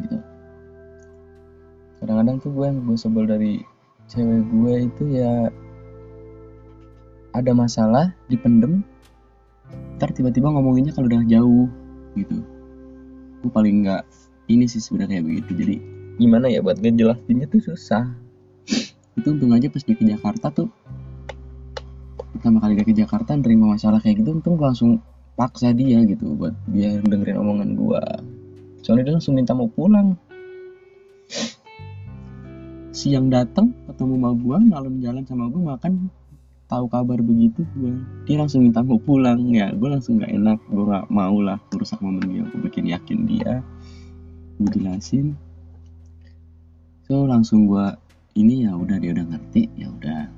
gitu. 0.06 0.18
Kadang-kadang 2.00 2.38
tuh 2.40 2.52
gue 2.54 2.66
yang 2.70 2.80
gue 2.86 2.96
sebel 2.96 3.26
dari 3.26 3.54
cewek 4.06 4.46
gue 4.54 4.74
itu 4.86 5.04
ya 5.18 5.50
ada 7.34 7.52
masalah 7.54 8.14
dipendem 8.30 8.82
ntar 9.98 10.10
tiba-tiba 10.14 10.50
ngomonginnya 10.50 10.94
kalau 10.94 11.10
udah 11.10 11.26
jauh 11.26 11.68
gitu. 12.14 12.38
Gue 13.42 13.50
paling 13.50 13.82
nggak 13.82 14.06
ini 14.46 14.70
sih 14.70 14.78
sebenarnya 14.78 15.18
kayak 15.18 15.26
begitu. 15.26 15.52
Jadi 15.58 15.76
gimana 16.22 16.54
ya 16.54 16.62
buat 16.62 16.78
ngejelasinnya 16.78 17.50
tuh 17.50 17.66
susah 17.74 18.29
itu 19.20 19.36
untung 19.36 19.52
aja 19.52 19.68
pas 19.68 19.84
dia 19.84 19.96
ke 19.96 20.06
Jakarta 20.08 20.48
tuh 20.50 20.72
pertama 22.36 22.64
kali 22.64 22.80
dia 22.80 22.88
ke 22.88 22.96
Jakarta 22.96 23.36
nerima 23.36 23.76
masalah 23.76 24.00
kayak 24.00 24.24
gitu 24.24 24.40
untung 24.40 24.56
langsung 24.56 25.04
paksa 25.36 25.76
dia 25.76 26.04
gitu 26.08 26.36
buat 26.36 26.56
dia 26.72 27.00
dengerin 27.04 27.40
omongan 27.40 27.70
gue 27.76 28.04
soalnya 28.84 29.12
dia 29.12 29.16
langsung 29.16 29.36
minta 29.36 29.54
mau 29.56 29.68
pulang. 29.68 30.16
Siang 32.90 33.32
datang 33.32 33.72
ketemu 33.86 34.14
sama 34.18 34.30
gue 34.36 34.58
malam 34.66 34.94
jalan 35.00 35.24
sama 35.24 35.46
gue 35.48 35.62
makan 35.62 36.12
tahu 36.70 36.86
kabar 36.92 37.22
begitu 37.22 37.66
gue 37.78 37.96
dia 38.26 38.36
langsung 38.40 38.66
minta 38.66 38.82
mau 38.84 39.00
pulang. 39.00 39.40
Ya 39.54 39.72
gue 39.72 39.90
langsung 39.90 40.20
nggak 40.20 40.32
enak 40.32 40.60
gue 40.68 40.84
nggak 40.84 41.08
mau 41.12 41.38
lah 41.40 41.60
merusak 41.72 42.00
momen 42.02 42.24
dia 42.28 42.44
gue 42.44 42.60
bikin 42.66 42.86
yakin 42.90 43.20
dia. 43.30 43.62
Gue 44.60 44.70
jelasin. 44.74 45.38
So 47.08 47.30
langsung 47.30 47.70
gue 47.70 47.88
ini 48.38 48.68
ya 48.68 48.78
udah 48.78 48.98
dia 49.02 49.16
udah 49.16 49.26
ngerti 49.26 49.72
ya 49.80 49.88
udah. 49.90 50.30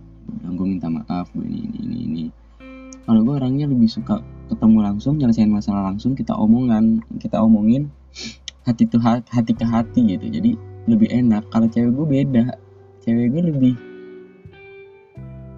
Gue 0.52 0.68
minta 0.68 0.88
maaf 0.88 1.28
gue 1.36 1.44
ini 1.44 1.68
ini 1.68 1.80
ini 1.84 1.98
ini. 2.08 2.26
Kalau 3.04 3.26
gue 3.26 3.34
orangnya 3.36 3.68
lebih 3.68 3.90
suka 3.90 4.22
ketemu 4.48 4.78
langsung 4.84 5.18
nyelesain 5.18 5.50
masalah 5.52 5.92
langsung 5.92 6.16
kita 6.16 6.32
omongan 6.38 7.02
kita 7.20 7.42
omongin 7.42 7.90
hati 8.64 8.86
tuh 8.88 9.02
hati 9.02 9.52
ke 9.52 9.66
hati 9.66 10.16
gitu. 10.16 10.26
Jadi 10.32 10.56
lebih 10.88 11.10
enak. 11.12 11.50
Kalau 11.52 11.68
cewek 11.68 11.92
gue 11.92 12.08
beda. 12.08 12.46
Cewek 13.02 13.28
gue 13.34 13.44
lebih 13.52 13.74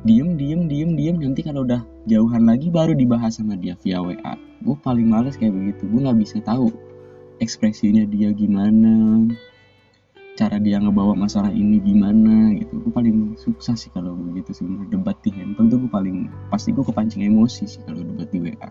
diem 0.08 0.40
diem 0.40 0.62
diem 0.66 0.92
diem. 0.96 1.16
Nanti 1.20 1.46
kalau 1.46 1.68
udah 1.68 1.84
jauhan 2.10 2.48
lagi 2.48 2.72
baru 2.74 2.96
dibahas 2.96 3.38
sama 3.38 3.60
dia 3.60 3.78
via 3.84 4.02
WA 4.02 4.34
gue 4.64 4.76
paling 4.80 5.06
males 5.06 5.36
kayak 5.36 5.54
begitu. 5.54 5.86
Gue 5.92 6.00
nggak 6.08 6.20
bisa 6.24 6.40
tahu 6.40 6.72
ekspresinya 7.44 8.08
dia 8.08 8.32
gimana 8.32 9.28
cara 10.34 10.58
dia 10.58 10.82
ngebawa 10.82 11.14
masalah 11.14 11.54
ini 11.54 11.78
gimana 11.78 12.58
gitu. 12.58 12.82
Gue 12.82 12.94
paling 12.94 13.38
sukses 13.38 13.86
sih 13.86 13.92
kalau 13.94 14.18
begitu 14.18 14.54
sebenarnya 14.54 14.98
debat 14.98 15.18
di 15.22 15.30
handphone 15.34 15.70
tuh 15.70 15.78
gue 15.86 15.92
paling 15.92 16.30
pasti 16.50 16.74
gue 16.74 16.82
kepancing 16.82 17.22
emosi 17.26 17.70
sih 17.70 17.82
kalau 17.86 18.02
debat 18.02 18.30
di 18.34 18.40
WA 18.42 18.70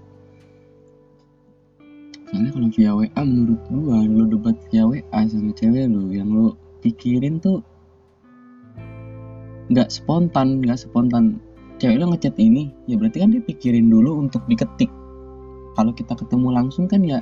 soalnya 2.33 2.49
kalau 2.57 2.69
via 2.73 2.93
WA 2.97 3.23
menurut 3.29 3.61
gue 3.69 3.99
lo 4.09 4.25
debat 4.25 4.57
via 4.73 4.89
WA 4.89 5.21
sama 5.29 5.53
cewek 5.53 5.85
lo 5.93 6.09
yang 6.09 6.33
lo 6.33 6.57
pikirin 6.81 7.37
tuh 7.37 7.61
nggak 9.69 9.89
spontan 9.93 10.65
nggak 10.65 10.81
spontan. 10.81 11.39
Cewek 11.77 11.99
lo 11.99 12.15
ngechat 12.15 12.39
ini 12.39 12.73
ya 12.87 12.97
berarti 12.97 13.21
kan 13.21 13.37
dia 13.37 13.43
pikirin 13.43 13.91
dulu 13.93 14.23
untuk 14.23 14.45
diketik. 14.49 14.89
Kalau 15.77 15.93
kita 15.93 16.17
ketemu 16.17 16.49
langsung 16.53 16.89
kan 16.89 17.05
ya 17.05 17.21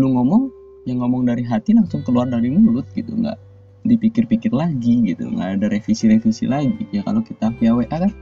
lu 0.00 0.14
ngomong 0.14 0.52
yang 0.84 1.00
ngomong 1.00 1.24
dari 1.24 1.44
hati 1.44 1.72
langsung 1.72 2.04
keluar 2.04 2.28
dari 2.28 2.52
mulut 2.52 2.84
gitu 2.92 3.16
nggak 3.16 3.36
dipikir-pikir 3.84 4.52
lagi 4.52 5.12
gitu 5.12 5.28
nggak 5.28 5.60
ada 5.60 5.66
revisi-revisi 5.68 6.48
lagi. 6.48 6.88
Ya 6.92 7.04
kalau 7.04 7.20
kita 7.20 7.52
via 7.56 7.76
WA 7.76 7.88
kan 7.88 8.12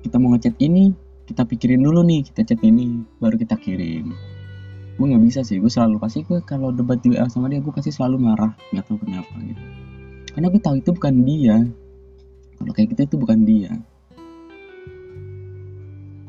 kita 0.00 0.16
mau 0.16 0.32
ngechat 0.32 0.56
ini 0.60 0.92
kita 1.28 1.44
pikirin 1.44 1.84
dulu 1.84 2.00
nih 2.04 2.24
kita 2.32 2.42
chat 2.48 2.60
ini 2.64 3.04
baru 3.20 3.36
kita 3.36 3.56
kirim. 3.60 4.12
Gue 4.96 5.06
nggak 5.08 5.22
bisa 5.24 5.40
sih 5.44 5.60
gue 5.60 5.72
selalu 5.72 5.96
pasti 6.00 6.24
gue 6.24 6.40
kalau 6.44 6.72
debat 6.72 7.00
di 7.00 7.16
WA 7.16 7.28
sama 7.28 7.48
dia 7.48 7.60
gue 7.60 7.72
pasti 7.72 7.92
selalu 7.92 8.16
marah 8.20 8.52
nggak 8.72 8.84
tahu 8.88 8.98
kenapa 9.00 9.34
gitu. 9.44 9.62
Karena 10.36 10.46
gue 10.52 10.60
tahu 10.60 10.76
itu 10.80 10.90
bukan 10.96 11.14
dia. 11.24 11.56
Kalau 12.60 12.72
kayak 12.76 12.88
gitu 12.92 13.00
itu 13.08 13.16
bukan 13.16 13.40
dia. 13.48 13.72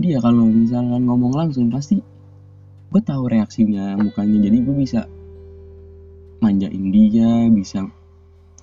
Dia 0.02 0.18
kalau 0.24 0.48
misalkan 0.48 1.04
ngomong 1.04 1.36
langsung 1.36 1.68
pasti 1.68 2.00
gue 2.92 3.02
tahu 3.04 3.32
reaksinya 3.32 3.96
mukanya. 4.00 4.38
Jadi 4.48 4.58
gue 4.64 4.76
bisa 4.76 5.08
manjain 6.42 6.90
dia 6.90 7.48
bisa 7.54 7.86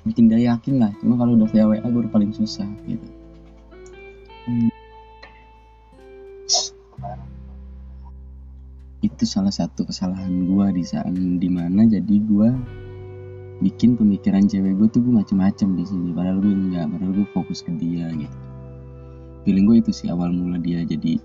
bikin 0.03 0.27
dia 0.27 0.53
yakin 0.55 0.83
lah. 0.83 0.91
Cuma 0.99 1.15
kalau 1.15 1.39
udah 1.39 1.49
via 1.55 1.65
WA 1.65 1.87
gue 1.87 2.11
paling 2.11 2.35
susah 2.35 2.67
gitu. 2.91 3.07
Itu 8.99 9.25
salah 9.25 9.55
satu 9.55 9.87
kesalahan 9.87 10.51
gue 10.51 10.67
di 10.75 10.83
saat 10.83 11.14
di 11.14 11.49
mana 11.49 11.87
jadi 11.87 12.14
gue 12.19 12.51
bikin 13.62 13.95
pemikiran 13.95 14.47
cewek 14.47 14.75
gue 14.75 14.88
tuh 14.91 15.01
gue 15.07 15.14
macem-macem 15.14 15.79
di 15.79 15.85
sini. 15.87 16.11
Padahal 16.11 16.43
gue 16.43 16.51
enggak 16.51 16.91
padahal 16.91 17.12
gue 17.14 17.27
fokus 17.31 17.62
ke 17.62 17.71
dia 17.79 18.11
gitu. 18.11 18.37
Feeling 19.47 19.71
gue 19.71 19.77
itu 19.87 19.95
sih 19.95 20.11
awal 20.11 20.35
mula 20.35 20.59
dia 20.59 20.83
jadi 20.83 21.23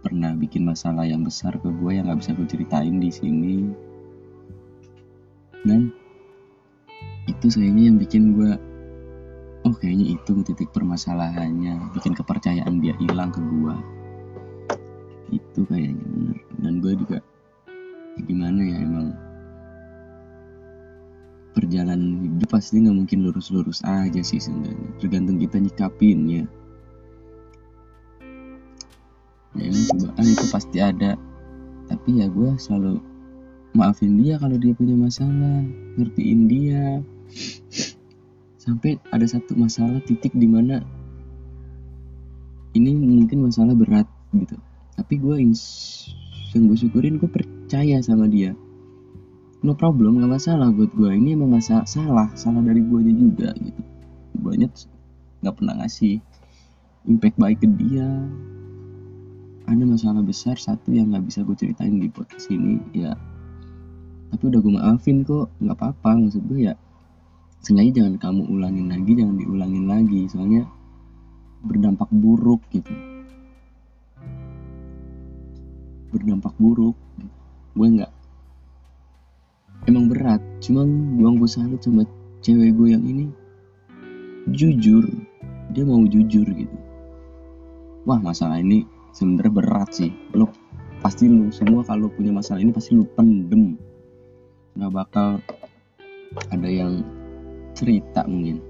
pernah 0.00 0.32
bikin 0.38 0.64
masalah 0.64 1.04
yang 1.04 1.20
besar 1.20 1.52
ke 1.60 1.68
gue 1.68 1.90
yang 1.92 2.08
nggak 2.08 2.24
bisa 2.24 2.30
gue 2.32 2.46
ceritain 2.48 2.96
di 3.02 3.10
sini 3.10 3.54
dan 5.64 5.94
itu 7.26 7.46
kayaknya 7.48 7.82
yang 7.88 7.96
bikin 7.96 8.36
gue 8.36 8.52
oh 9.66 9.74
kayaknya 9.78 10.14
itu 10.14 10.32
titik 10.46 10.70
permasalahannya 10.70 11.90
bikin 11.96 12.12
kepercayaan 12.12 12.78
dia 12.78 12.94
hilang 13.00 13.32
ke 13.32 13.40
gue 13.40 13.74
itu 15.34 15.60
kayaknya 15.66 16.04
bener. 16.06 16.36
Dan 16.62 16.74
gue 16.82 16.92
juga 16.94 17.18
ya 18.16 18.20
gimana 18.24 18.60
ya 18.64 18.76
emang 18.80 19.06
perjalanan 21.52 22.20
hidup 22.20 22.48
pasti 22.52 22.84
nggak 22.84 22.96
mungkin 22.96 23.18
lurus-lurus 23.24 23.80
aja 23.84 24.20
sih 24.20 24.38
sebenarnya. 24.38 24.90
Tergantung 25.00 25.40
kita 25.40 25.56
nyikapin 25.58 26.18
ya. 26.28 26.44
Ya 29.56 29.72
cobaan 29.72 30.26
itu 30.28 30.46
pasti 30.52 30.78
ada. 30.84 31.16
Tapi 31.86 32.20
ya 32.20 32.26
gue 32.28 32.50
selalu 32.60 33.00
maafin 33.76 34.16
dia 34.16 34.40
kalau 34.40 34.56
dia 34.56 34.72
punya 34.72 34.96
masalah 34.96 35.60
ngertiin 36.00 36.40
dia. 36.48 36.84
Sampai 38.56 38.98
ada 39.12 39.22
satu 39.28 39.52
masalah 39.54 40.00
titik 40.08 40.32
di 40.34 40.48
mana 40.48 40.80
ini 42.72 42.96
mungkin 42.96 43.44
masalah 43.44 43.76
berat 43.76 44.08
gitu. 44.32 44.56
Tapi 44.96 45.14
gue 45.20 45.36
yang 45.44 45.52
gue 46.66 46.78
syukurin 46.80 47.20
gue 47.20 47.28
percaya 47.28 48.00
sama 48.00 48.26
dia. 48.26 48.56
No 49.60 49.76
problem 49.76 50.24
gak 50.24 50.40
masalah 50.40 50.72
buat 50.72 50.90
gue 50.96 51.12
ini 51.12 51.36
emang 51.36 51.60
masalah 51.60 51.84
salah 51.84 52.28
salah 52.32 52.64
dari 52.64 52.80
gue 52.80 53.00
juga 53.12 53.52
gitu. 53.60 53.82
Banyak 54.40 54.72
nggak 55.44 55.54
pernah 55.54 55.84
ngasih 55.84 56.18
impact 57.04 57.36
baik 57.36 57.60
ke 57.60 57.68
dia. 57.76 58.08
Ada 59.66 59.82
masalah 59.82 60.22
besar 60.22 60.56
satu 60.56 60.94
yang 60.94 61.12
nggak 61.12 61.28
bisa 61.28 61.44
gue 61.44 61.56
ceritain 61.58 61.98
di 62.00 62.08
podcast 62.08 62.48
ini 62.48 62.78
ya 62.94 63.18
tapi 64.32 64.42
udah 64.50 64.60
gue 64.60 64.72
maafin 64.74 65.22
kok 65.22 65.52
nggak 65.62 65.76
apa-apa 65.78 66.10
maksud 66.26 66.42
gue 66.50 66.70
ya 66.70 66.74
sengaja 67.62 68.02
jangan 68.02 68.14
kamu 68.18 68.42
ulangin 68.46 68.86
lagi 68.90 69.12
jangan 69.18 69.36
diulangin 69.38 69.84
lagi 69.90 70.20
soalnya 70.30 70.62
berdampak 71.66 72.06
buruk 72.14 72.62
gitu. 72.70 72.94
Berdampak 76.14 76.54
buruk 76.62 76.94
gue 77.76 77.86
nggak 78.00 78.12
emang 79.90 80.08
berat 80.08 80.40
cuman 80.62 81.18
gua 81.18 81.30
gue 81.36 81.50
salut 81.50 81.80
sama 81.82 82.02
cewek 82.40 82.72
gue 82.74 82.88
yang 82.94 83.04
ini 83.04 83.26
jujur 84.54 85.04
dia 85.74 85.82
mau 85.82 86.06
jujur 86.06 86.46
gitu. 86.46 86.76
Wah 88.06 88.22
masalah 88.22 88.62
ini 88.62 88.86
sebenarnya 89.10 89.52
berat 89.52 89.90
sih 89.90 90.14
lo 90.38 90.52
pasti 91.02 91.26
lu 91.26 91.50
semua 91.50 91.82
kalau 91.82 92.06
punya 92.08 92.30
masalah 92.30 92.62
ini 92.62 92.70
pasti 92.70 92.94
lu 92.94 93.04
pendem 93.18 93.74
nggak 94.76 94.92
bakal 94.92 95.40
ada 96.52 96.68
yang 96.68 97.00
cerita 97.72 98.28
mungkin. 98.28 98.60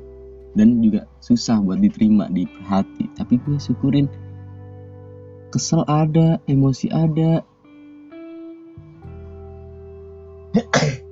Dan 0.57 0.81
juga 0.81 1.05
susah 1.21 1.61
buat 1.61 1.77
diterima 1.85 2.33
di 2.33 2.49
hati 2.65 3.13
tapi 3.13 3.37
gue 3.45 3.61
syukurin 3.61 4.09
kesel 5.53 5.85
ada 5.85 6.41
emosi 6.49 6.89
ada. 6.89 7.45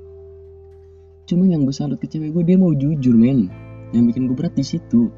Cuma 1.29 1.45
yang 1.45 1.69
gue 1.69 1.77
salut 1.77 2.01
ke 2.01 2.09
cewek 2.09 2.33
gue 2.33 2.45
dia 2.47 2.57
mau 2.57 2.73
jujur 2.73 3.13
men. 3.13 3.53
Yang 3.93 4.05
bikin 4.15 4.23
gue 4.33 4.37
berat 4.39 4.57
di 4.57 4.65
situ. 4.65 5.13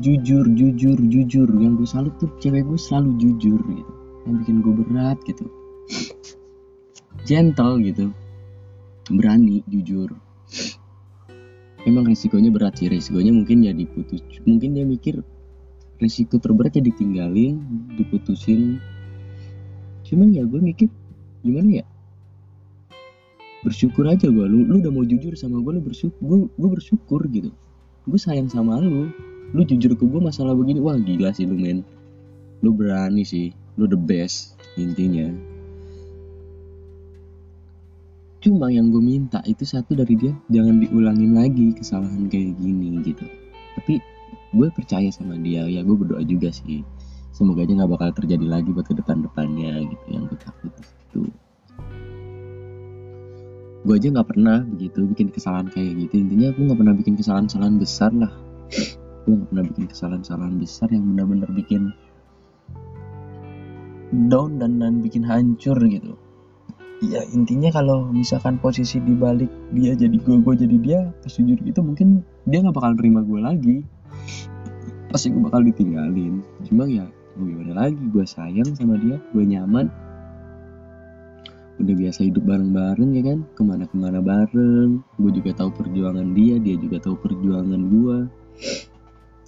Jujur 0.00 0.48
jujur 0.48 0.96
jujur. 0.96 1.48
Yang 1.60 1.84
gue 1.84 1.88
salut 1.90 2.14
tuh 2.16 2.32
cewek 2.40 2.64
gue 2.64 2.80
selalu 2.80 3.20
jujur 3.20 3.60
gitu. 3.60 3.92
Yang 4.24 4.34
bikin 4.46 4.56
gue 4.64 4.72
berat 4.80 5.20
gitu 5.28 5.44
gentle 7.22 7.78
gitu. 7.82 8.10
Berani 9.10 9.62
jujur. 9.66 10.14
Emang 11.82 12.06
resikonya 12.06 12.50
berat 12.54 12.78
sih. 12.78 12.86
Resikonya 12.86 13.34
mungkin 13.34 13.66
ya 13.66 13.74
diputus 13.74 14.22
mungkin 14.46 14.78
dia 14.78 14.86
mikir 14.86 15.22
resiko 15.98 16.38
terberat 16.38 16.78
ya 16.78 16.82
ditinggalin 16.82 17.58
diputusin. 17.98 18.78
Cuman 20.06 20.34
ya 20.34 20.46
gue 20.46 20.60
mikir 20.62 20.88
gimana 21.42 21.82
ya? 21.82 21.86
Bersyukur 23.62 24.10
aja 24.10 24.26
gue 24.26 24.46
lu 24.46 24.66
lu 24.66 24.82
udah 24.82 24.90
mau 24.90 25.06
jujur 25.06 25.34
sama 25.38 25.62
gue 25.62 25.78
lu 25.78 25.82
bersyukur 25.82 26.18
gue, 26.22 26.38
gue 26.50 26.70
bersyukur 26.70 27.20
gitu. 27.30 27.50
Gue 28.06 28.18
sayang 28.18 28.50
sama 28.50 28.82
lu. 28.82 29.10
Lu 29.52 29.62
jujur 29.68 29.94
ke 29.94 30.04
gue 30.06 30.20
masalah 30.22 30.54
begini. 30.54 30.82
Wah 30.82 30.98
gila 30.98 31.30
sih 31.34 31.46
lu 31.46 31.58
men. 31.58 31.86
Lu 32.62 32.74
berani 32.74 33.22
sih. 33.22 33.54
Lu 33.74 33.88
the 33.88 33.98
best 33.98 34.58
intinya 34.76 35.51
cuma 38.42 38.66
yang 38.74 38.90
gue 38.90 38.98
minta 38.98 39.38
itu 39.46 39.62
satu 39.62 39.94
dari 39.94 40.18
dia 40.18 40.34
jangan 40.50 40.82
diulangin 40.82 41.38
lagi 41.38 41.70
kesalahan 41.78 42.26
kayak 42.26 42.58
gini 42.58 42.98
gitu. 43.06 43.22
Tapi 43.78 44.02
gue 44.52 44.68
percaya 44.74 45.08
sama 45.14 45.38
dia 45.38 45.62
ya 45.70 45.86
gue 45.86 45.94
berdoa 45.94 46.26
juga 46.26 46.50
sih. 46.50 46.82
Semoga 47.30 47.62
aja 47.62 47.72
nggak 47.78 47.90
bakal 47.94 48.10
terjadi 48.12 48.44
lagi 48.44 48.74
buat 48.74 48.84
ke 48.90 48.98
depan 48.98 49.22
depannya 49.22 49.86
gitu 49.86 50.06
yang 50.10 50.26
gue 50.28 50.36
takut 50.36 50.74
itu 50.74 51.22
gue 53.82 53.94
aja 53.98 54.14
nggak 54.14 54.28
pernah 54.30 54.62
begitu 54.62 55.06
bikin 55.06 55.30
kesalahan 55.30 55.70
kayak 55.70 55.94
gitu. 56.06 56.14
Intinya 56.18 56.50
gue 56.50 56.62
nggak 56.66 56.80
pernah 56.82 56.94
bikin 56.98 57.14
kesalahan-kesalahan 57.14 57.76
besar 57.78 58.10
lah. 58.10 58.32
Gue 59.22 59.38
nggak 59.38 59.48
pernah 59.54 59.64
bikin 59.70 59.86
kesalahan-kesalahan 59.86 60.54
besar 60.58 60.88
yang 60.90 61.04
benar-benar 61.14 61.50
bikin 61.54 61.94
down 64.28 64.60
dan 64.60 64.82
dan 64.82 65.00
bikin 65.00 65.24
hancur 65.24 65.78
gitu 65.88 66.18
ya 67.02 67.26
intinya 67.34 67.74
kalau 67.74 68.06
misalkan 68.14 68.62
posisi 68.62 69.02
dibalik 69.02 69.50
dia 69.74 69.98
jadi 69.98 70.14
gue 70.14 70.38
gue 70.38 70.54
jadi 70.54 70.76
dia 70.78 71.00
pas 71.18 71.34
jujur 71.34 71.58
gitu 71.58 71.80
mungkin 71.82 72.22
dia 72.46 72.62
nggak 72.62 72.78
bakal 72.78 72.94
terima 72.94 73.26
gue 73.26 73.40
lagi. 73.42 73.76
Pasti 75.10 75.34
gue 75.34 75.42
bakal 75.42 75.66
ditinggalin. 75.66 76.40
Cuma 76.62 76.86
ya 76.86 77.04
gue 77.34 77.46
gimana 77.46 77.86
lagi? 77.86 78.02
Gue 78.14 78.22
sayang 78.22 78.70
sama 78.78 78.94
dia 79.02 79.18
gue 79.34 79.44
nyaman. 79.44 79.90
Udah 81.82 81.94
biasa 81.98 82.22
hidup 82.22 82.46
bareng-bareng 82.46 83.10
ya 83.18 83.22
kan? 83.26 83.38
Ke 83.58 83.60
mana-kemana 83.66 84.22
bareng. 84.22 85.02
Gue 85.18 85.30
juga 85.34 85.50
tahu 85.58 85.74
perjuangan 85.74 86.30
dia 86.38 86.62
dia 86.62 86.78
juga 86.78 87.02
tahu 87.02 87.18
perjuangan 87.18 87.82
gue 87.90 88.18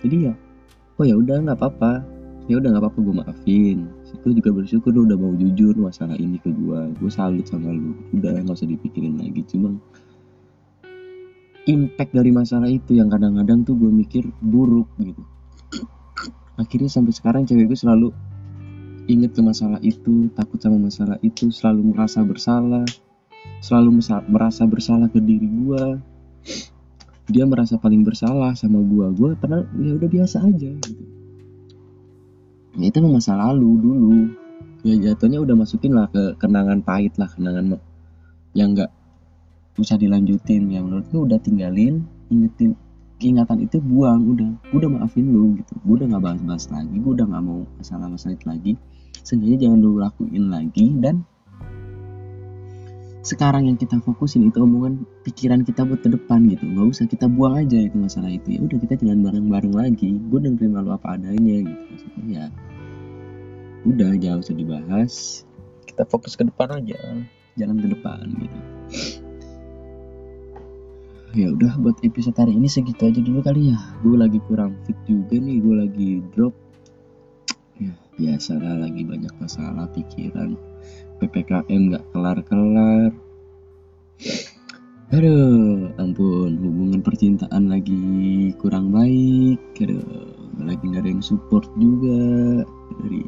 jadi 0.04 0.32
ya 0.32 0.34
oh 0.98 1.04
ya 1.06 1.14
udah 1.14 1.36
nggak 1.46 1.58
apa-apa. 1.62 2.02
Ya 2.50 2.60
udah 2.60 2.76
nggak 2.76 2.82
apa-apa 2.82 2.98
gue 2.98 3.14
maafin 3.14 3.78
gue 4.22 4.32
juga 4.38 4.50
bersyukur 4.54 4.94
lu 4.94 5.08
udah 5.08 5.18
mau 5.18 5.34
jujur 5.34 5.74
masalah 5.74 6.14
ini 6.14 6.38
ke 6.38 6.52
gue 6.52 6.80
gue 7.00 7.10
salut 7.10 7.46
sama 7.48 7.74
lu. 7.74 7.96
Udah 8.14 8.38
nggak 8.44 8.54
usah 8.54 8.68
dipikirin 8.70 9.18
lagi. 9.18 9.42
Cuma 9.50 9.74
impact 11.64 12.12
dari 12.12 12.30
masalah 12.30 12.68
itu 12.68 12.94
yang 12.94 13.10
kadang-kadang 13.10 13.64
tuh 13.64 13.74
gue 13.74 13.90
mikir 13.90 14.22
buruk 14.38 14.86
gitu. 15.00 15.22
Akhirnya 16.54 16.92
sampai 16.92 17.10
sekarang 17.10 17.42
cewek 17.48 17.66
gue 17.66 17.78
selalu 17.78 18.14
inget 19.10 19.36
ke 19.36 19.42
masalah 19.44 19.80
itu 19.84 20.32
takut 20.32 20.56
sama 20.60 20.80
masalah 20.80 21.20
itu 21.20 21.52
selalu 21.52 21.92
merasa 21.92 22.24
bersalah 22.24 22.84
selalu 23.60 24.00
merasa 24.32 24.64
bersalah 24.64 25.08
ke 25.12 25.20
diri 25.20 25.44
gue 25.44 25.84
dia 27.28 27.44
merasa 27.44 27.76
paling 27.76 28.00
bersalah 28.00 28.56
sama 28.56 28.80
gue 28.80 29.06
gue 29.12 29.30
pernah 29.36 29.64
ya 29.76 29.92
udah 29.96 30.08
biasa 30.08 30.44
aja 30.44 30.72
gitu 30.72 31.04
ya 32.78 32.86
itu 32.90 32.98
masa 33.04 33.38
lalu 33.38 33.70
dulu. 33.80 34.18
Ya 34.84 34.94
jatuhnya 35.00 35.40
udah 35.40 35.56
masukin 35.56 35.96
lah 35.96 36.12
ke 36.12 36.36
kenangan 36.36 36.84
pahit 36.84 37.16
lah 37.16 37.30
kenangan 37.32 37.80
yang 38.52 38.76
nggak 38.76 38.92
usah 39.80 39.96
dilanjutin. 39.96 40.68
Ya 40.68 40.84
menurut 40.84 41.08
gue 41.08 41.20
udah 41.20 41.38
tinggalin 41.40 42.04
ingetin. 42.28 42.76
Ingatan 43.24 43.64
itu 43.64 43.80
buang 43.80 44.36
udah. 44.36 44.50
Gue 44.68 44.84
udah 44.84 44.90
maafin 45.00 45.32
lu 45.32 45.56
gitu. 45.56 45.72
Gue 45.86 46.02
udah 46.02 46.12
nggak 46.12 46.22
bahas-bahas 46.22 46.68
lagi 46.68 46.96
gue 47.00 47.12
udah 47.14 47.26
nggak 47.26 47.44
mau 47.46 47.64
masalah-masalah 47.80 48.34
itu 48.36 48.46
lagi. 48.46 48.72
Seenggaknya 49.24 49.58
jangan 49.64 49.78
lu 49.80 49.96
lakuin 49.96 50.44
lagi 50.52 50.86
dan 51.00 51.24
sekarang 53.24 53.72
yang 53.72 53.80
kita 53.80 53.96
fokusin 54.04 54.44
itu 54.52 54.60
omongan 54.60 55.08
pikiran 55.24 55.64
kita 55.64 55.80
buat 55.88 56.04
ke 56.04 56.12
depan 56.12 56.44
gitu. 56.52 56.68
Nggak 56.68 56.86
usah 56.92 57.04
kita 57.08 57.24
buang 57.24 57.56
aja 57.56 57.80
itu 57.80 57.96
masalah 57.96 58.28
itu. 58.28 58.52
Ya 58.52 58.60
udah 58.60 58.76
kita 58.84 59.00
jalan 59.00 59.24
bareng-bareng 59.24 59.72
lagi. 59.72 60.20
Gue 60.28 60.44
udah 60.44 60.52
terima 60.60 60.84
lu 60.84 60.92
apa 60.92 61.16
adanya 61.16 61.64
gitu. 61.64 61.82
Maksudnya 61.88 62.24
ya 62.28 62.44
udah 63.88 64.10
jangan 64.20 64.38
usah 64.44 64.54
dibahas. 64.60 65.12
Kita 65.88 66.04
fokus 66.04 66.36
ke 66.36 66.44
depan 66.44 66.84
aja. 66.84 67.00
Jalan 67.56 67.80
ke 67.80 67.88
depan 67.96 68.28
gitu. 68.36 68.58
Ya 71.34 71.48
udah 71.48 71.80
buat 71.80 71.96
episode 72.04 72.36
hari 72.36 72.52
ini 72.52 72.68
segitu 72.68 73.08
aja 73.08 73.24
dulu 73.24 73.40
kali 73.40 73.72
ya. 73.72 73.80
Gue 74.04 74.20
lagi 74.20 74.36
kurang 74.44 74.76
fit 74.84 75.00
juga 75.08 75.40
nih. 75.40 75.64
Gue 75.64 75.74
lagi 75.80 76.10
drop. 76.36 76.52
Ya 77.80 77.96
biasa 78.20 78.60
lah 78.60 78.84
lagi 78.84 79.00
banyak 79.00 79.32
masalah 79.40 79.88
pikiran 79.96 80.73
PPKM 81.24 81.96
gak 81.96 82.04
kelar-kelar 82.12 83.10
Aduh, 85.14 85.94
ampun, 86.00 86.58
hubungan 86.58 86.98
percintaan 86.98 87.70
lagi 87.70 88.50
kurang 88.58 88.90
baik. 88.90 89.62
Aduh, 89.78 90.02
lagi 90.58 90.84
gak 90.90 91.06
ada 91.06 91.10
yang 91.12 91.22
support 91.22 91.70
juga 91.78 92.64
dari. 92.98 93.22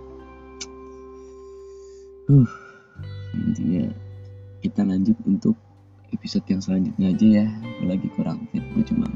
Uh, 2.26 2.48
intinya 3.38 3.87
kita 4.66 4.82
lanjut 4.82 5.14
untuk 5.30 5.54
episode 6.11 6.42
yang 6.50 6.59
selanjutnya 6.59 7.14
aja 7.14 7.26
ya. 7.44 7.46
Lagi 7.87 8.09
kurang 8.18 8.50
fit, 8.50 8.66
gue 8.74 8.82
cuma 8.90 9.06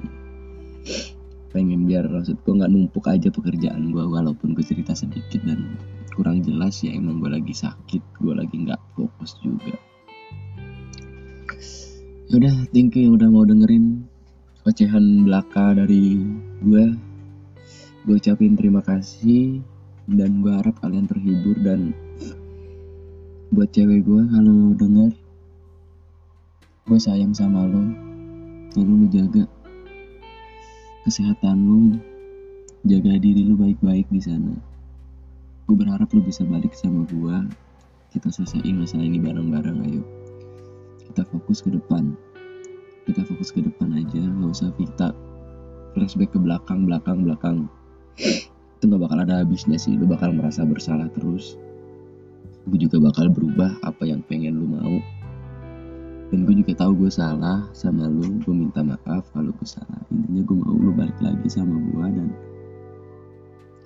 pengen 1.50 1.82
biar 1.90 2.06
maksud 2.06 2.38
gue 2.46 2.54
nggak 2.54 2.70
numpuk 2.70 3.10
aja 3.10 3.26
pekerjaan 3.26 3.90
gue 3.90 4.04
walaupun 4.06 4.54
gue 4.54 4.62
cerita 4.62 4.94
sedikit 4.94 5.42
dan 5.42 5.74
kurang 6.14 6.42
jelas 6.42 6.82
ya 6.82 6.94
emang 6.94 7.22
gue 7.22 7.30
lagi 7.30 7.54
sakit 7.54 8.02
gue 8.18 8.34
lagi 8.34 8.56
nggak 8.66 8.80
fokus 8.94 9.38
juga. 9.40 9.74
Yaudah 12.30 12.66
thank 12.70 12.94
you 12.94 13.14
udah 13.18 13.26
mau 13.26 13.42
dengerin 13.42 14.06
ocehan 14.68 15.26
belaka 15.26 15.72
dari 15.72 16.20
gue 16.62 16.84
gue 18.06 18.14
ucapin 18.16 18.54
terima 18.54 18.84
kasih 18.84 19.60
dan 20.06 20.44
gue 20.44 20.52
harap 20.52 20.76
kalian 20.78 21.10
terhibur 21.10 21.56
dan 21.60 21.92
buat 23.50 23.72
cewek 23.74 24.06
gue 24.06 24.22
kalau 24.30 24.78
denger 24.78 25.12
gue 26.86 26.98
sayang 27.02 27.34
sama 27.34 27.66
lo 27.66 27.82
tolong 28.70 29.04
lu 29.04 29.08
jaga 29.10 29.44
kesehatan 31.02 31.56
lu 31.66 31.78
jaga 32.86 33.18
diri 33.18 33.42
lu 33.42 33.58
baik-baik 33.58 34.06
di 34.06 34.22
sana 34.22 34.69
gue 35.70 35.86
berharap 35.86 36.10
lu 36.10 36.18
bisa 36.18 36.42
balik 36.42 36.74
sama 36.74 37.06
gue 37.06 37.46
kita 38.10 38.26
selesaiin 38.26 38.74
masalah 38.74 39.06
ini 39.06 39.22
bareng-bareng 39.22 39.78
ayo. 39.86 40.02
Kita 41.06 41.22
fokus 41.30 41.62
ke 41.62 41.70
depan. 41.70 42.10
Kita 43.06 43.22
fokus 43.22 43.54
ke 43.54 43.62
depan 43.62 43.94
aja 43.94 44.18
nggak 44.18 44.50
usah 44.50 44.74
kita 44.74 45.14
flashback 45.94 46.34
ke 46.34 46.42
belakang 46.42 46.90
belakang 46.90 47.22
belakang. 47.22 47.70
Itu 48.18 48.90
nggak 48.90 48.98
bakal 48.98 49.22
ada 49.22 49.46
habisnya 49.46 49.78
sih 49.78 49.94
lu 49.94 50.10
bakal 50.10 50.34
merasa 50.34 50.66
bersalah 50.66 51.06
terus. 51.14 51.54
Gue 52.66 52.82
juga 52.82 52.98
bakal 52.98 53.30
berubah 53.30 53.70
apa 53.86 54.10
yang 54.10 54.26
pengen 54.26 54.58
lu 54.58 54.66
mau. 54.66 54.98
Dan 56.34 56.50
gue 56.50 56.66
juga 56.66 56.82
tahu 56.82 57.06
gue 57.06 57.14
salah 57.14 57.70
sama 57.78 58.10
lu 58.10 58.42
gue 58.42 58.54
minta 58.58 58.82
maaf 58.82 59.30
kalau 59.30 59.54
gue 59.54 59.68
salah. 59.70 60.02
Intinya 60.10 60.42
gue 60.42 60.56
mau 60.66 60.74
lu 60.74 60.90
balik 60.90 61.22
lagi 61.22 61.46
sama 61.46 61.78
gue 61.78 62.06
dan 62.10 62.34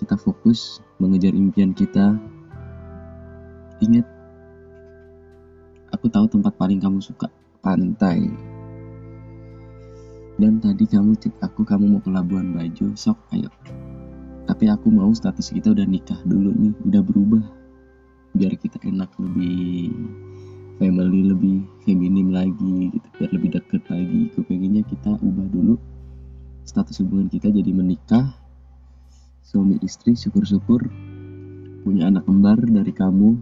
kita 0.00 0.14
fokus 0.18 0.82
mengejar 0.98 1.34
impian 1.34 1.74
kita. 1.74 2.16
Ingat 3.82 4.06
aku 5.94 6.06
tahu 6.10 6.26
tempat 6.30 6.54
paling 6.58 6.78
kamu 6.82 6.98
suka 7.02 7.30
pantai. 7.62 8.28
Dan 10.34 10.58
tadi 10.58 10.82
kamu 10.90 11.14
cek 11.14 11.38
aku 11.42 11.62
kamu 11.62 11.94
mau 11.94 12.00
ke 12.02 12.10
Labuan 12.10 12.54
Bajo. 12.54 12.90
Sok 12.98 13.18
ayo. 13.34 13.50
Tapi 14.44 14.66
aku 14.68 14.90
mau 14.90 15.14
status 15.14 15.54
kita 15.54 15.72
udah 15.72 15.86
nikah 15.86 16.18
dulu 16.26 16.50
nih 16.52 16.74
udah 16.84 17.02
berubah. 17.02 17.44
Biar 18.34 18.58
kita 18.58 18.82
enak 18.82 19.14
lebih 19.16 19.94
family 20.82 21.20
lebih 21.30 21.62
feminim 21.86 22.34
lagi 22.34 22.90
gitu. 22.90 23.08
Biar 23.22 23.30
lebih 23.30 23.50
deket 23.54 23.82
lagi. 23.86 24.34
Aku 24.34 24.42
pengennya 24.42 24.82
kita 24.82 25.14
ubah 25.22 25.46
dulu 25.54 25.78
status 26.64 27.04
hubungan 27.04 27.28
kita 27.28 27.52
jadi 27.52 27.70
menikah 27.70 28.32
suami 29.44 29.76
istri 29.84 30.16
syukur-syukur 30.16 30.88
punya 31.84 32.08
anak 32.08 32.24
kembar 32.24 32.56
dari 32.64 32.88
kamu. 32.96 33.36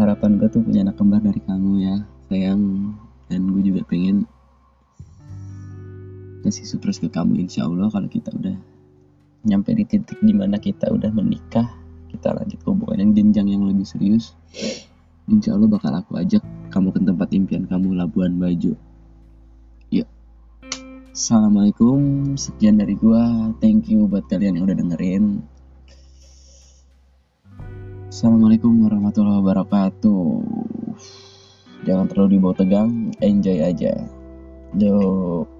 Harapan 0.00 0.40
gue 0.40 0.48
tuh 0.48 0.64
punya 0.64 0.80
anak 0.80 0.96
kembar 0.96 1.20
dari 1.20 1.36
kamu 1.44 1.70
ya 1.84 1.96
sayang. 2.32 2.96
Dan 3.28 3.52
gue 3.52 3.62
juga 3.68 3.84
pengen 3.84 4.24
kasih 6.40 6.64
surprise 6.64 7.00
ke 7.00 7.12
kamu 7.12 7.44
insya 7.44 7.68
Allah 7.68 7.92
kalau 7.92 8.08
kita 8.08 8.32
udah 8.32 8.56
nyampe 9.44 9.76
di 9.76 9.84
titik 9.84 10.16
di 10.24 10.32
mana 10.32 10.56
kita 10.56 10.88
udah 10.88 11.12
menikah. 11.12 11.68
Kita 12.08 12.32
lanjut 12.32 12.60
ke 12.64 12.68
hubungan 12.68 12.96
yang 13.08 13.12
jenjang 13.12 13.48
yang 13.52 13.62
lebih 13.68 13.84
serius. 13.84 14.32
Insya 15.28 15.52
Allah 15.52 15.68
bakal 15.68 15.92
aku 15.92 16.16
ajak 16.16 16.40
kamu 16.72 16.96
ke 16.96 17.00
tempat 17.04 17.28
impian 17.36 17.64
kamu 17.68 17.92
Labuan 17.92 18.40
Bajo 18.40 18.91
Assalamualaikum 21.12 22.32
sekian 22.40 22.80
dari 22.80 22.96
gua. 22.96 23.52
Thank 23.60 23.92
you 23.92 24.08
buat 24.08 24.32
kalian 24.32 24.56
yang 24.56 24.64
udah 24.64 24.80
dengerin. 24.80 25.44
Assalamualaikum 28.08 28.72
warahmatullahi 28.88 29.44
wabarakatuh. 29.44 30.24
Jangan 31.84 32.08
terlalu 32.08 32.40
dibawa 32.40 32.56
tegang 32.56 33.12
enjoy 33.20 33.60
aja. 33.60 33.92
Yuk 34.72 35.51